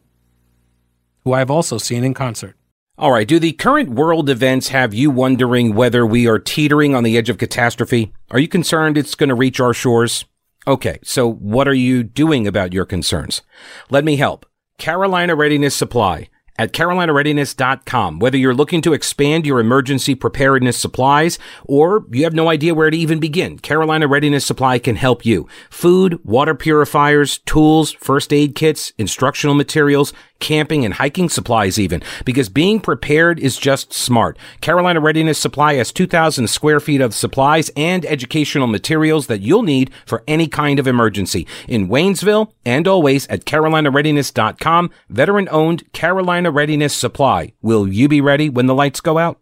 who 1.23 1.33
I've 1.33 1.49
also 1.49 1.77
seen 1.77 2.03
in 2.03 2.13
concert. 2.13 2.55
All 2.99 3.11
right. 3.11 3.27
Do 3.27 3.37
the 3.37 3.53
current 3.53 3.89
world 3.91 4.27
events 4.27 4.69
have 4.69 4.93
you 4.93 5.11
wondering 5.11 5.75
whether 5.75 6.05
we 6.05 6.27
are 6.27 6.39
teetering 6.39 6.95
on 6.95 7.03
the 7.03 7.15
edge 7.15 7.29
of 7.29 7.37
catastrophe? 7.37 8.11
Are 8.31 8.39
you 8.39 8.47
concerned 8.47 8.97
it's 8.97 9.13
going 9.13 9.29
to 9.29 9.35
reach 9.35 9.59
our 9.59 9.73
shores? 9.73 10.25
Okay, 10.67 10.99
so 11.01 11.31
what 11.31 11.65
are 11.65 11.73
you 11.73 12.03
doing 12.03 12.45
about 12.45 12.73
your 12.73 12.83
concerns? 12.83 13.41
Let 13.89 14.03
me 14.03 14.17
help. 14.17 14.45
Carolina 14.77 15.33
Readiness 15.33 15.73
Supply 15.73 16.27
at 16.59 16.73
carolinareadiness.com. 16.73 18.19
Whether 18.19 18.37
you're 18.37 18.53
looking 18.53 18.81
to 18.81 18.91
expand 18.91 19.45
your 19.45 19.61
emergency 19.61 20.13
preparedness 20.13 20.77
supplies 20.77 21.39
or 21.63 22.05
you 22.11 22.25
have 22.25 22.33
no 22.33 22.49
idea 22.49 22.73
where 22.73 22.89
to 22.89 22.97
even 22.97 23.19
begin, 23.19 23.59
Carolina 23.59 24.07
Readiness 24.07 24.45
Supply 24.45 24.77
can 24.77 24.97
help 24.97 25.25
you. 25.25 25.47
Food, 25.69 26.19
water 26.25 26.53
purifiers, 26.53 27.37
tools, 27.39 27.93
first 27.93 28.33
aid 28.33 28.53
kits, 28.53 28.91
instructional 28.97 29.55
materials, 29.55 30.11
camping 30.39 30.85
and 30.85 30.95
hiking 30.95 31.29
supplies 31.29 31.79
even, 31.79 32.01
because 32.25 32.49
being 32.49 32.79
prepared 32.79 33.39
is 33.39 33.57
just 33.57 33.93
smart. 33.93 34.37
Carolina 34.61 34.99
Readiness 34.99 35.39
Supply 35.39 35.75
has 35.75 35.91
2,000 35.91 36.47
square 36.47 36.79
feet 36.79 37.01
of 37.01 37.13
supplies 37.13 37.69
and 37.75 38.05
educational 38.05 38.67
materials 38.67 39.27
that 39.27 39.41
you'll 39.41 39.63
need 39.63 39.91
for 40.05 40.23
any 40.27 40.47
kind 40.47 40.79
of 40.79 40.87
emergency. 40.87 41.47
In 41.67 41.87
Waynesville 41.87 42.51
and 42.65 42.87
always 42.87 43.27
at 43.27 43.45
carolinareadiness.com, 43.45 44.89
veteran 45.09 45.47
owned 45.51 45.91
Carolina 45.93 46.51
Readiness 46.51 46.95
Supply. 46.95 47.53
Will 47.61 47.87
you 47.87 48.07
be 48.07 48.21
ready 48.21 48.49
when 48.49 48.65
the 48.65 48.75
lights 48.75 49.01
go 49.01 49.17
out? 49.17 49.39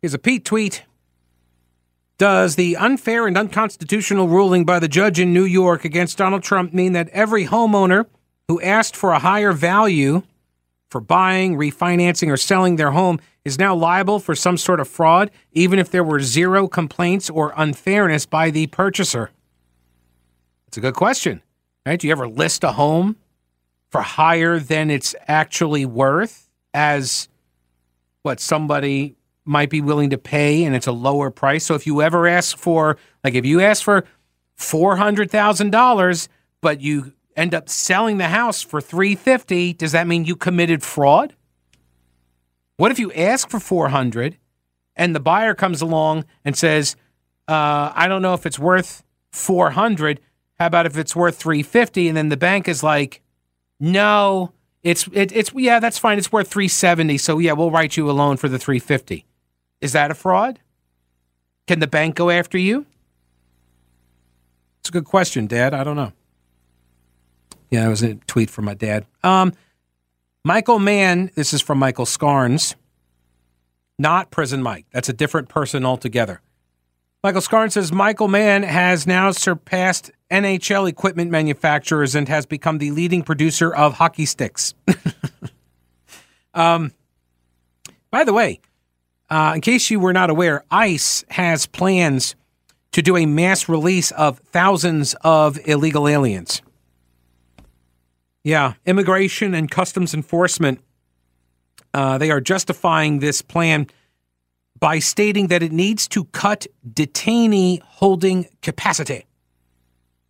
Here's 0.00 0.14
a 0.14 0.18
Pete 0.18 0.44
tweet. 0.44 0.84
Does 2.18 2.54
the 2.54 2.76
unfair 2.76 3.26
and 3.26 3.36
unconstitutional 3.36 4.28
ruling 4.28 4.64
by 4.64 4.78
the 4.78 4.88
judge 4.88 5.18
in 5.18 5.32
New 5.32 5.44
York 5.44 5.84
against 5.84 6.18
Donald 6.18 6.42
Trump 6.42 6.72
mean 6.72 6.92
that 6.92 7.08
every 7.08 7.46
homeowner 7.46 8.06
who 8.48 8.60
asked 8.60 8.96
for 8.96 9.12
a 9.12 9.18
higher 9.18 9.52
value 9.52 10.22
for 10.90 11.00
buying, 11.00 11.56
refinancing, 11.56 12.30
or 12.30 12.36
selling 12.36 12.76
their 12.76 12.90
home 12.90 13.18
is 13.44 13.58
now 13.58 13.74
liable 13.74 14.18
for 14.18 14.34
some 14.34 14.56
sort 14.56 14.78
of 14.78 14.86
fraud, 14.86 15.30
even 15.52 15.78
if 15.78 15.90
there 15.90 16.04
were 16.04 16.20
zero 16.20 16.68
complaints 16.68 17.30
or 17.30 17.52
unfairness 17.56 18.26
by 18.26 18.50
the 18.50 18.66
purchaser? 18.68 19.30
It's 20.68 20.76
a 20.76 20.80
good 20.80 20.94
question, 20.94 21.42
right? 21.84 21.98
Do 21.98 22.06
you 22.06 22.12
ever 22.12 22.28
list 22.28 22.62
a 22.62 22.72
home 22.72 23.16
for 23.90 24.00
higher 24.02 24.58
than 24.58 24.90
it's 24.90 25.14
actually 25.26 25.84
worth 25.84 26.48
as 26.72 27.28
what 28.22 28.38
somebody 28.38 29.16
might 29.44 29.70
be 29.70 29.80
willing 29.80 30.10
to 30.10 30.18
pay 30.18 30.64
and 30.64 30.76
it's 30.76 30.86
a 30.86 30.92
lower 30.92 31.30
price? 31.30 31.64
So 31.64 31.74
if 31.74 31.86
you 31.86 32.00
ever 32.00 32.26
ask 32.26 32.56
for, 32.56 32.96
like, 33.24 33.34
if 33.34 33.44
you 33.44 33.60
ask 33.60 33.82
for 33.82 34.04
$400,000, 34.58 36.28
but 36.60 36.80
you 36.80 37.12
end 37.36 37.54
up 37.54 37.68
selling 37.68 38.18
the 38.18 38.28
house 38.28 38.62
for 38.62 38.80
350 38.80 39.74
does 39.74 39.92
that 39.92 40.06
mean 40.06 40.24
you 40.24 40.36
committed 40.36 40.82
fraud? 40.82 41.34
What 42.76 42.90
if 42.90 42.98
you 42.98 43.12
ask 43.12 43.48
for 43.48 43.60
400 43.60 44.38
and 44.96 45.14
the 45.14 45.20
buyer 45.20 45.54
comes 45.54 45.80
along 45.80 46.24
and 46.44 46.56
says 46.56 46.96
uh, 47.48 47.92
i 47.94 48.06
don't 48.08 48.22
know 48.22 48.34
if 48.34 48.46
it's 48.46 48.58
worth 48.58 49.02
400 49.32 50.20
how 50.58 50.66
about 50.66 50.86
if 50.86 50.96
it's 50.96 51.16
worth 51.16 51.36
350 51.36 52.08
and 52.08 52.16
then 52.16 52.28
the 52.28 52.36
bank 52.36 52.68
is 52.68 52.82
like 52.82 53.22
no 53.80 54.52
it's 54.82 55.08
it, 55.12 55.32
it's 55.32 55.52
yeah 55.54 55.80
that's 55.80 55.98
fine 55.98 56.18
it's 56.18 56.32
worth 56.32 56.48
370 56.48 57.18
so 57.18 57.38
yeah 57.38 57.52
we'll 57.52 57.70
write 57.70 57.96
you 57.96 58.10
a 58.10 58.12
loan 58.12 58.36
for 58.36 58.48
the 58.48 58.58
350 58.58 59.26
is 59.80 59.92
that 59.94 60.12
a 60.12 60.14
fraud? 60.14 60.60
Can 61.66 61.80
the 61.80 61.88
bank 61.88 62.14
go 62.14 62.30
after 62.30 62.56
you? 62.56 62.86
It's 64.80 64.88
a 64.88 64.92
good 64.92 65.04
question 65.04 65.46
dad 65.46 65.74
i 65.74 65.84
don't 65.84 65.96
know 65.96 66.12
yeah, 67.72 67.86
it 67.86 67.88
was 67.88 68.02
a 68.02 68.16
tweet 68.26 68.50
from 68.50 68.66
my 68.66 68.74
dad. 68.74 69.06
Um, 69.24 69.54
Michael 70.44 70.78
Mann, 70.78 71.30
this 71.34 71.54
is 71.54 71.62
from 71.62 71.78
Michael 71.78 72.04
Scarns, 72.04 72.76
not 73.98 74.30
Prison 74.30 74.62
Mike. 74.62 74.84
That's 74.92 75.08
a 75.08 75.14
different 75.14 75.48
person 75.48 75.86
altogether. 75.86 76.42
Michael 77.24 77.40
Scarns 77.40 77.72
says 77.72 77.90
Michael 77.90 78.28
Mann 78.28 78.62
has 78.62 79.06
now 79.06 79.30
surpassed 79.30 80.10
NHL 80.30 80.86
equipment 80.86 81.30
manufacturers 81.30 82.14
and 82.14 82.28
has 82.28 82.44
become 82.44 82.76
the 82.76 82.90
leading 82.90 83.22
producer 83.22 83.74
of 83.74 83.94
hockey 83.94 84.26
sticks. 84.26 84.74
um, 86.54 86.92
by 88.10 88.24
the 88.24 88.34
way, 88.34 88.60
uh, 89.30 89.52
in 89.54 89.62
case 89.62 89.90
you 89.90 89.98
were 89.98 90.12
not 90.12 90.28
aware, 90.28 90.62
ICE 90.70 91.24
has 91.30 91.64
plans 91.64 92.34
to 92.90 93.00
do 93.00 93.16
a 93.16 93.24
mass 93.24 93.66
release 93.66 94.10
of 94.10 94.40
thousands 94.40 95.14
of 95.22 95.58
illegal 95.66 96.06
aliens. 96.06 96.60
Yeah, 98.44 98.74
immigration 98.86 99.54
and 99.54 99.70
customs 99.70 100.14
enforcement, 100.14 100.80
uh, 101.94 102.18
they 102.18 102.30
are 102.30 102.40
justifying 102.40 103.20
this 103.20 103.42
plan 103.42 103.86
by 104.78 104.98
stating 104.98 105.46
that 105.48 105.62
it 105.62 105.70
needs 105.70 106.08
to 106.08 106.24
cut 106.26 106.66
detainee 106.88 107.80
holding 107.82 108.48
capacity. 108.62 109.26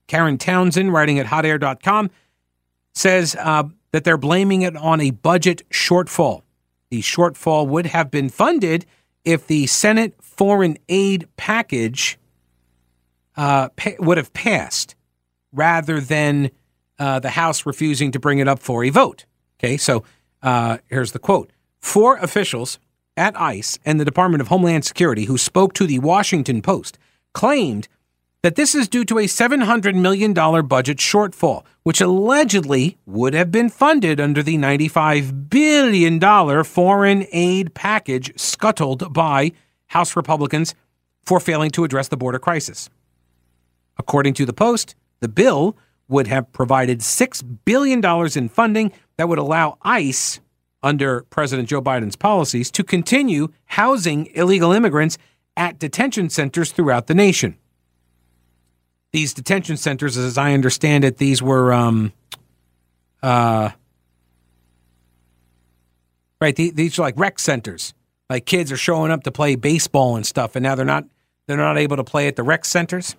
Karen 0.08 0.36
Townsend, 0.36 0.92
writing 0.92 1.18
at 1.18 1.26
hotair.com, 1.26 2.10
says 2.92 3.34
uh, 3.38 3.62
that 3.92 4.04
they're 4.04 4.18
blaming 4.18 4.60
it 4.60 4.76
on 4.76 5.00
a 5.00 5.10
budget 5.10 5.62
shortfall. 5.70 6.42
The 6.90 7.00
shortfall 7.00 7.66
would 7.68 7.86
have 7.86 8.10
been 8.10 8.28
funded 8.28 8.84
if 9.24 9.46
the 9.46 9.66
Senate 9.66 10.14
foreign 10.20 10.76
aid 10.90 11.28
package 11.36 12.18
uh, 13.36 13.70
pa- 13.70 13.92
would 14.00 14.18
have 14.18 14.34
passed 14.34 14.94
rather 15.52 16.00
than 16.00 16.50
uh, 17.02 17.18
the 17.18 17.30
House 17.30 17.66
refusing 17.66 18.12
to 18.12 18.20
bring 18.20 18.38
it 18.38 18.46
up 18.46 18.60
for 18.60 18.84
a 18.84 18.90
vote. 18.90 19.24
Okay, 19.58 19.76
so 19.76 20.04
uh, 20.40 20.78
here's 20.86 21.10
the 21.10 21.18
quote 21.18 21.50
Four 21.80 22.16
officials 22.18 22.78
at 23.16 23.38
ICE 23.38 23.80
and 23.84 23.98
the 23.98 24.04
Department 24.04 24.40
of 24.40 24.48
Homeland 24.48 24.84
Security 24.84 25.24
who 25.24 25.36
spoke 25.36 25.72
to 25.74 25.86
the 25.86 25.98
Washington 25.98 26.62
Post 26.62 26.98
claimed 27.32 27.88
that 28.42 28.54
this 28.54 28.76
is 28.76 28.86
due 28.86 29.04
to 29.04 29.18
a 29.18 29.24
$700 29.24 29.96
million 29.96 30.32
budget 30.32 30.98
shortfall, 30.98 31.64
which 31.82 32.00
allegedly 32.00 32.98
would 33.04 33.34
have 33.34 33.50
been 33.50 33.68
funded 33.68 34.20
under 34.20 34.42
the 34.42 34.56
$95 34.56 35.50
billion 35.50 36.64
foreign 36.64 37.26
aid 37.32 37.74
package 37.74 38.32
scuttled 38.38 39.12
by 39.12 39.50
House 39.88 40.14
Republicans 40.14 40.74
for 41.24 41.40
failing 41.40 41.70
to 41.70 41.82
address 41.82 42.06
the 42.06 42.16
border 42.16 42.38
crisis. 42.38 42.88
According 43.98 44.34
to 44.34 44.46
the 44.46 44.52
Post, 44.52 44.94
the 45.18 45.28
bill 45.28 45.76
would 46.12 46.28
have 46.28 46.52
provided 46.52 47.00
$6 47.00 47.58
billion 47.64 48.04
in 48.36 48.48
funding 48.48 48.92
that 49.16 49.28
would 49.28 49.38
allow 49.38 49.78
ICE, 49.82 50.40
under 50.84 51.22
President 51.30 51.68
Joe 51.68 51.82
Biden's 51.82 52.16
policies, 52.16 52.70
to 52.72 52.84
continue 52.84 53.48
housing 53.66 54.26
illegal 54.34 54.72
immigrants 54.72 55.18
at 55.56 55.78
detention 55.78 56.30
centers 56.30 56.72
throughout 56.72 57.06
the 57.08 57.14
nation 57.14 57.56
these 59.12 59.34
detention 59.34 59.76
centers, 59.76 60.16
as 60.16 60.38
I 60.38 60.54
understand 60.54 61.04
it, 61.04 61.18
these 61.18 61.42
were 61.42 61.72
um, 61.72 62.12
uh, 63.22 63.70
right. 66.40 66.56
These 66.56 66.98
are 66.98 67.02
like 67.02 67.18
rec 67.18 67.38
centers. 67.38 67.94
Like 68.30 68.46
kids 68.46 68.72
are 68.72 68.76
showing 68.78 69.12
up 69.12 69.22
to 69.24 69.30
play 69.30 69.54
baseball 69.54 70.16
and 70.16 70.26
stuff, 70.26 70.56
and 70.56 70.62
now 70.62 70.74
they're 70.74 70.86
not 70.86 71.04
they're 71.46 71.58
not 71.58 71.76
able 71.76 71.96
to 71.96 72.04
play 72.04 72.26
at 72.26 72.36
the 72.36 72.42
rec 72.42 72.64
centers. 72.64 73.14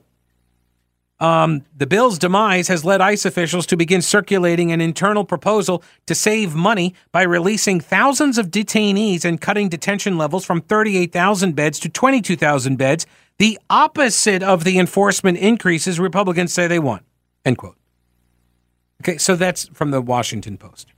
Um, 1.19 1.63
the 1.75 1.87
bill's 1.87 2.19
demise 2.19 2.67
has 2.67 2.83
led 2.83 2.99
ICE 2.99 3.23
officials 3.25 3.65
to 3.67 3.77
begin 3.77 4.01
circulating 4.01 4.71
an 4.71 4.81
internal 4.81 5.23
proposal 5.23 5.83
to 6.07 6.15
save 6.15 6.53
money 6.55 6.95
by 7.11 7.21
releasing 7.21 7.79
thousands 7.79 8.37
of 8.37 8.51
detainees 8.51 9.23
and 9.23 9.39
cutting 9.39 9.69
detention 9.69 10.17
levels 10.17 10.43
from 10.43 10.61
38,000 10.61 11.55
beds 11.55 11.79
to 11.79 11.89
22,000 11.89 12.77
beds 12.77 13.05
the 13.37 13.59
opposite 13.69 14.43
of 14.43 14.63
the 14.63 14.77
enforcement 14.79 15.37
increases 15.37 15.99
Republicans 15.99 16.53
say 16.53 16.67
they 16.67 16.79
want. 16.79 17.03
End 17.45 17.57
quote. 17.57 17.77
Okay, 19.01 19.17
so 19.17 19.35
that's 19.35 19.67
from 19.69 19.91
the 19.91 20.01
Washington 20.01 20.57
Post. 20.57 20.93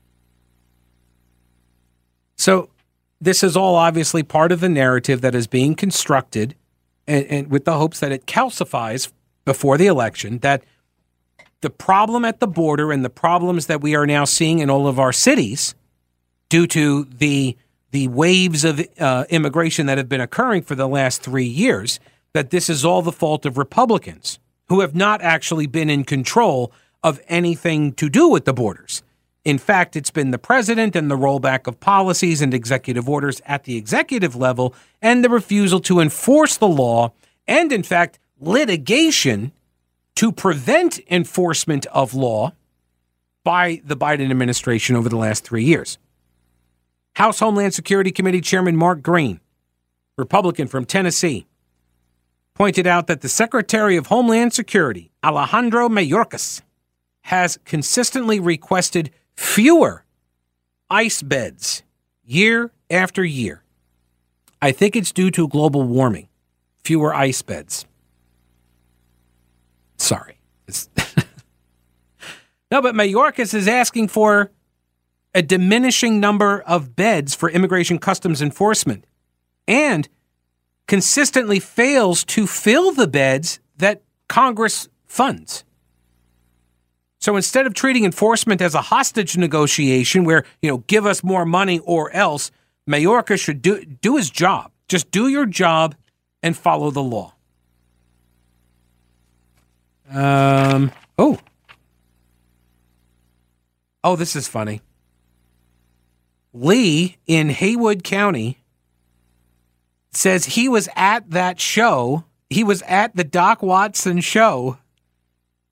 So 2.38 2.70
this 3.22 3.44
is 3.44 3.56
all 3.56 3.76
obviously 3.76 4.22
part 4.22 4.52
of 4.52 4.60
the 4.60 4.70
narrative 4.70 5.22
that 5.22 5.34
is 5.34 5.48
being 5.48 5.76
constructed 5.76 6.56
and, 7.08 7.26
and 7.26 7.50
with 7.50 7.66
the 7.66 7.78
hopes 7.78 8.00
that 8.02 8.12
it 8.12 8.26
calcifies 8.26 9.12
before 9.46 9.78
the 9.78 9.88
election 9.88 10.40
that 10.40 10.64
the 11.62 11.70
problem 11.70 12.26
at 12.26 12.40
the 12.40 12.48
border 12.48 12.92
and 12.92 13.06
the 13.06 13.10
problems 13.10 13.68
that 13.68 13.82
we 13.82 13.96
are 13.96 14.06
now 14.06 14.26
seeing 14.26 14.60
in 14.60 14.70
all 14.70 14.88
of 14.88 15.00
our 15.00 15.14
cities 15.14 15.74
due 16.50 16.68
to 16.68 17.06
the 17.06 17.58
the 17.92 18.08
waves 18.10 18.66
of 18.66 18.86
uh, 19.00 19.24
immigration 19.30 19.86
that 19.86 19.98
have 19.98 20.10
been 20.10 20.20
occurring 20.20 20.62
for 20.62 20.76
the 20.76 20.88
last 20.88 21.22
three 21.22 21.46
years 21.46 22.00
that 22.34 22.50
this 22.50 22.70
is 22.70 22.84
all 22.84 23.02
the 23.02 23.12
fault 23.12 23.46
of 23.46 23.58
Republicans 23.58 24.38
who 24.68 24.82
have 24.82 24.94
not 24.94 25.22
actually 25.22 25.66
been 25.66 25.90
in 25.90 26.04
control 26.04 26.74
of 27.04 27.22
anything 27.30 27.94
to 27.94 28.10
do 28.10 28.28
with 28.28 28.44
the 28.44 28.54
borders. 28.54 29.02
In 29.46 29.58
fact, 29.58 29.96
it's 29.96 30.12
been 30.12 30.32
the 30.32 30.38
president 30.38 30.96
and 30.96 31.10
the 31.10 31.16
rollback 31.16 31.68
of 31.68 31.80
policies 31.80 32.42
and 32.42 32.54
executive 32.54 33.08
orders 33.08 33.42
at 33.46 33.64
the 33.64 33.78
executive 33.78 34.36
level 34.36 34.74
and 35.02 35.24
the 35.24 35.30
refusal 35.30 35.80
to 35.82 36.00
enforce 36.00 36.58
the 36.58 36.68
law 36.68 37.14
and, 37.48 37.72
in 37.72 37.84
fact, 37.84 38.20
litigation 38.46 39.52
to 40.16 40.32
prevent 40.32 41.00
enforcement 41.10 41.86
of 41.88 42.14
law 42.14 42.54
by 43.44 43.82
the 43.84 43.98
Biden 43.98 44.30
administration 44.30 44.96
over 44.96 45.10
the 45.10 45.18
last 45.18 45.44
three 45.44 45.64
years. 45.64 45.98
House 47.16 47.40
Homeland 47.40 47.74
Security 47.74 48.12
Committee 48.12 48.42
Chairman 48.42 48.76
Mark 48.76 49.02
Green, 49.02 49.40
Republican 50.18 50.68
from 50.68 50.86
Tennessee, 50.86 51.48
pointed 52.54 52.88
out 52.88 53.08
that 53.08 53.22
the 53.22 53.30
Secretary 53.30 53.98
of 53.98 54.08
Homeland 54.08 54.54
Security, 54.54 55.12
Alejandro 55.24 55.90
Mayorkas, 55.90 56.62
has 57.24 57.60
consistently 57.66 58.40
requested 58.40 59.12
fewer 59.36 60.06
ICE 60.90 61.22
beds 61.24 61.84
year 62.24 62.72
after 62.90 63.24
year. 63.24 63.64
I 64.62 64.72
think 64.72 64.96
it's 64.96 65.12
due 65.12 65.32
to 65.32 65.48
global 65.48 65.84
warming, 65.84 66.28
fewer 66.84 67.14
ICE 67.14 67.42
beds. 67.42 67.86
Sorry. 70.06 70.38
no, 72.72 72.82
but 72.82 72.96
Mayorkas 72.96 73.54
is 73.54 73.68
asking 73.68 74.08
for 74.08 74.52
a 75.34 75.42
diminishing 75.42 76.20
number 76.20 76.62
of 76.62 76.96
beds 76.96 77.36
for 77.36 77.50
immigration 77.50 78.00
customs 78.00 78.42
enforcement 78.42 79.06
and 79.68 80.08
consistently 80.88 81.60
fails 81.60 82.24
to 82.24 82.48
fill 82.48 82.92
the 82.92 83.08
beds 83.08 83.60
that 83.78 84.02
Congress 84.28 84.88
funds. 85.06 85.64
So 87.20 87.36
instead 87.36 87.66
of 87.66 87.74
treating 87.74 88.06
enforcement 88.06 88.62
as 88.62 88.76
a 88.76 88.82
hostage 88.82 89.36
negotiation 89.36 90.24
where, 90.24 90.46
you 90.62 90.70
know, 90.70 90.78
give 90.88 91.06
us 91.06 91.24
more 91.24 91.46
money 91.46 91.80
or 91.80 92.12
else, 92.12 92.52
Mayorkas 92.88 93.40
should 93.40 93.62
do, 93.62 93.84
do 93.84 94.16
his 94.18 94.30
job. 94.30 94.72
Just 94.88 95.10
do 95.10 95.28
your 95.28 95.46
job 95.46 95.96
and 96.44 96.56
follow 96.56 96.92
the 96.92 97.02
law. 97.02 97.35
Um, 100.12 100.92
oh. 101.18 101.40
Oh, 104.04 104.16
this 104.16 104.36
is 104.36 104.48
funny. 104.48 104.82
Lee 106.54 107.18
in 107.28 107.50
Haywood 107.50 108.04
County 108.04 108.60
says 110.12 110.46
he 110.46 110.70
was 110.70 110.88
at 110.96 111.32
that 111.32 111.60
show. 111.60 112.24
He 112.50 112.64
was 112.64 112.82
at 112.84 113.16
the 113.16 113.24
Doc 113.24 113.62
Watson 113.62 114.22
show 114.22 114.78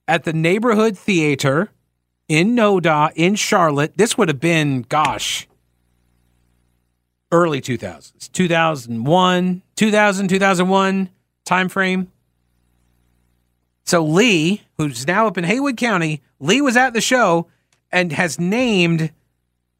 at 0.06 0.24
the 0.24 0.32
neighborhood 0.32 0.98
theater 0.98 1.70
in 2.28 2.54
Noda 2.54 3.12
in 3.14 3.34
Charlotte. 3.34 3.96
This 3.96 4.18
would 4.18 4.28
have 4.28 4.40
been, 4.40 4.82
gosh, 4.82 5.46
early 7.32 7.60
2000s, 7.60 8.30
2001, 8.32 9.62
2000, 9.76 10.28
2001 10.28 11.10
time 11.44 11.68
frame. 11.68 12.10
So 13.84 14.02
Lee, 14.04 14.62
who's 14.78 15.06
now 15.06 15.26
up 15.26 15.36
in 15.38 15.44
Haywood 15.44 15.76
County, 15.76 16.22
Lee 16.40 16.60
was 16.60 16.76
at 16.76 16.94
the 16.94 17.00
show 17.00 17.46
and 17.92 18.12
has 18.12 18.40
named 18.40 19.12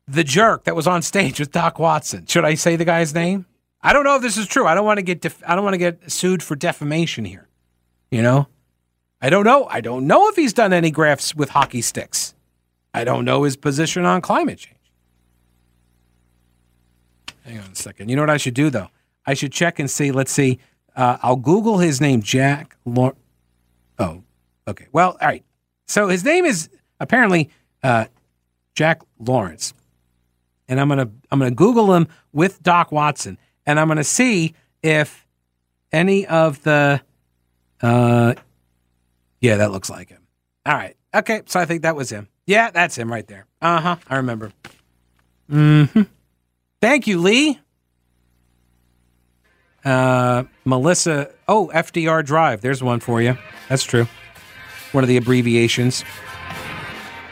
the 0.07 0.25
jerk 0.25 0.65
that 0.65 0.77
was 0.77 0.87
on 0.87 1.03
stage 1.03 1.41
with 1.41 1.51
Doc 1.51 1.79
Watson. 1.79 2.27
Should 2.27 2.45
I 2.45 2.55
say 2.55 2.77
the 2.77 2.85
guy's 2.85 3.15
name? 3.15 3.47
I 3.83 3.93
don't 3.93 4.05
know 4.05 4.17
if 4.17 4.23
this 4.23 4.37
is 4.37 4.47
true. 4.47 4.67
I 4.67 4.75
don't 4.75 4.85
want 4.85 4.99
to 4.99 5.03
get 5.03 5.21
def- 5.21 5.43
I 5.47 5.55
don't 5.55 5.65
want 5.65 5.75
to 5.75 5.79
get 5.79 6.11
sued 6.11 6.43
for 6.43 6.57
defamation 6.57 7.25
here. 7.25 7.49
You 8.11 8.23
know, 8.23 8.49
I 9.21 9.31
don't 9.31 9.45
know. 9.45 9.67
I 9.71 9.81
don't 9.81 10.07
know 10.07 10.29
if 10.29 10.37
he's 10.37 10.53
done 10.53 10.73
any 10.73 10.91
graphs 10.91 11.35
with 11.35 11.51
hockey 11.51 11.81
sticks. 11.83 12.35
I 12.93 13.05
don't 13.05 13.25
know 13.25 13.43
his 13.43 13.57
position 13.57 14.05
on 14.05 14.21
climate 14.21 14.59
change. 14.59 14.79
Hang 17.45 17.59
on 17.59 17.73
a 17.73 17.75
second. 17.75 18.09
You 18.09 18.17
know 18.17 18.23
what 18.23 18.31
I 18.31 18.37
should 18.37 18.55
do 18.55 18.71
though? 18.71 18.89
I 19.27 19.35
should 19.35 19.53
check 19.53 19.79
and 19.79 19.91
see. 19.91 20.13
Let's 20.13 20.33
see. 20.33 20.59
Uh, 20.95 21.19
I'll 21.23 21.37
Google 21.37 21.79
his 21.79 22.01
name, 22.01 22.23
Jack. 22.23 22.77
Oh, 23.99 24.23
okay. 24.69 24.87
Well, 24.93 25.17
all 25.21 25.29
right. 25.29 25.45
So 25.87 26.09
his 26.09 26.25
name 26.25 26.45
is 26.45 26.69
apparently 27.01 27.51
uh, 27.83 28.07
Jack 28.75 29.03
Lawrence, 29.19 29.75
and 30.69 30.81
I'm 30.81 30.89
gonna 30.89 31.11
I'm 31.31 31.39
gonna 31.39 31.51
Google 31.51 31.95
him 31.95 32.09
with 32.33 32.63
Doc 32.63 32.91
Watson 32.93 33.39
and 33.67 33.81
I'm 33.81 33.89
to 33.95 34.05
see 34.05 34.55
if 34.83 35.27
any 35.93 36.27
of 36.27 36.63
the. 36.63 37.01
Uh, 37.81 38.35
yeah, 39.41 39.57
that 39.57 39.73
looks 39.73 39.91
like 39.91 40.09
him. 40.09 40.23
All 40.65 40.75
right. 40.75 40.97
Okay. 41.15 41.43
So 41.47 41.61
I 41.61 41.67
think 41.67 41.83
that 41.83 41.97
was 41.97 42.11
him. 42.11 42.29
Yeah, 42.47 42.71
that's 42.71 42.97
him 42.97 43.11
right 43.11 43.27
there. 43.27 43.47
Uh 43.61 43.81
huh. 43.81 43.97
I 44.09 44.17
remember. 44.17 44.53
Mm 45.51 45.91
hmm. 45.91 46.03
Thank 46.81 47.07
you, 47.07 47.21
Lee. 47.21 47.61
Uh, 49.85 50.45
Melissa. 50.65 51.31
Oh, 51.47 51.71
FDR 51.75 52.25
Drive. 52.25 52.61
There's 52.61 52.83
one 52.83 53.01
for 53.01 53.21
you. 53.21 53.37
That's 53.69 53.85
true. 53.85 54.07
One 54.93 55.05
of 55.05 55.09
the 55.09 55.17
abbreviations. 55.17 56.05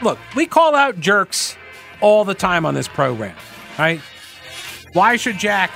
Look, 0.01 0.19
we 0.35 0.45
call 0.45 0.75
out 0.75 0.99
jerks 0.99 1.57
all 2.01 2.25
the 2.25 2.33
time 2.35 2.65
on 2.65 2.73
this 2.73 2.87
program, 2.87 3.35
right? 3.79 4.01
Why 4.91 5.15
should 5.15 5.37
Jack 5.37 5.71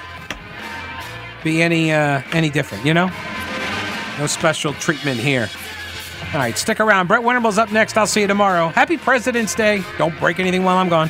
be 1.44 1.62
any 1.64 1.92
uh, 1.94 2.22
any 2.34 2.50
different? 2.50 2.86
You 2.86 2.94
know, 2.94 3.10
no 4.20 4.28
special 4.28 4.74
treatment 4.74 5.20
here. 5.20 5.50
All 6.34 6.40
right, 6.40 6.58
stick 6.58 6.82
around. 6.82 7.08
Brett 7.08 7.24
Winterble's 7.24 7.58
up 7.58 7.72
next. 7.72 7.98
I'll 7.98 8.06
see 8.06 8.22
you 8.22 8.28
tomorrow. 8.28 8.68
Happy 8.70 8.98
President's 8.98 9.56
Day. 9.56 9.82
Don't 9.98 10.18
break 10.20 10.40
anything 10.40 10.66
while 10.66 10.78
I'm 10.78 10.90
gone. 10.90 11.10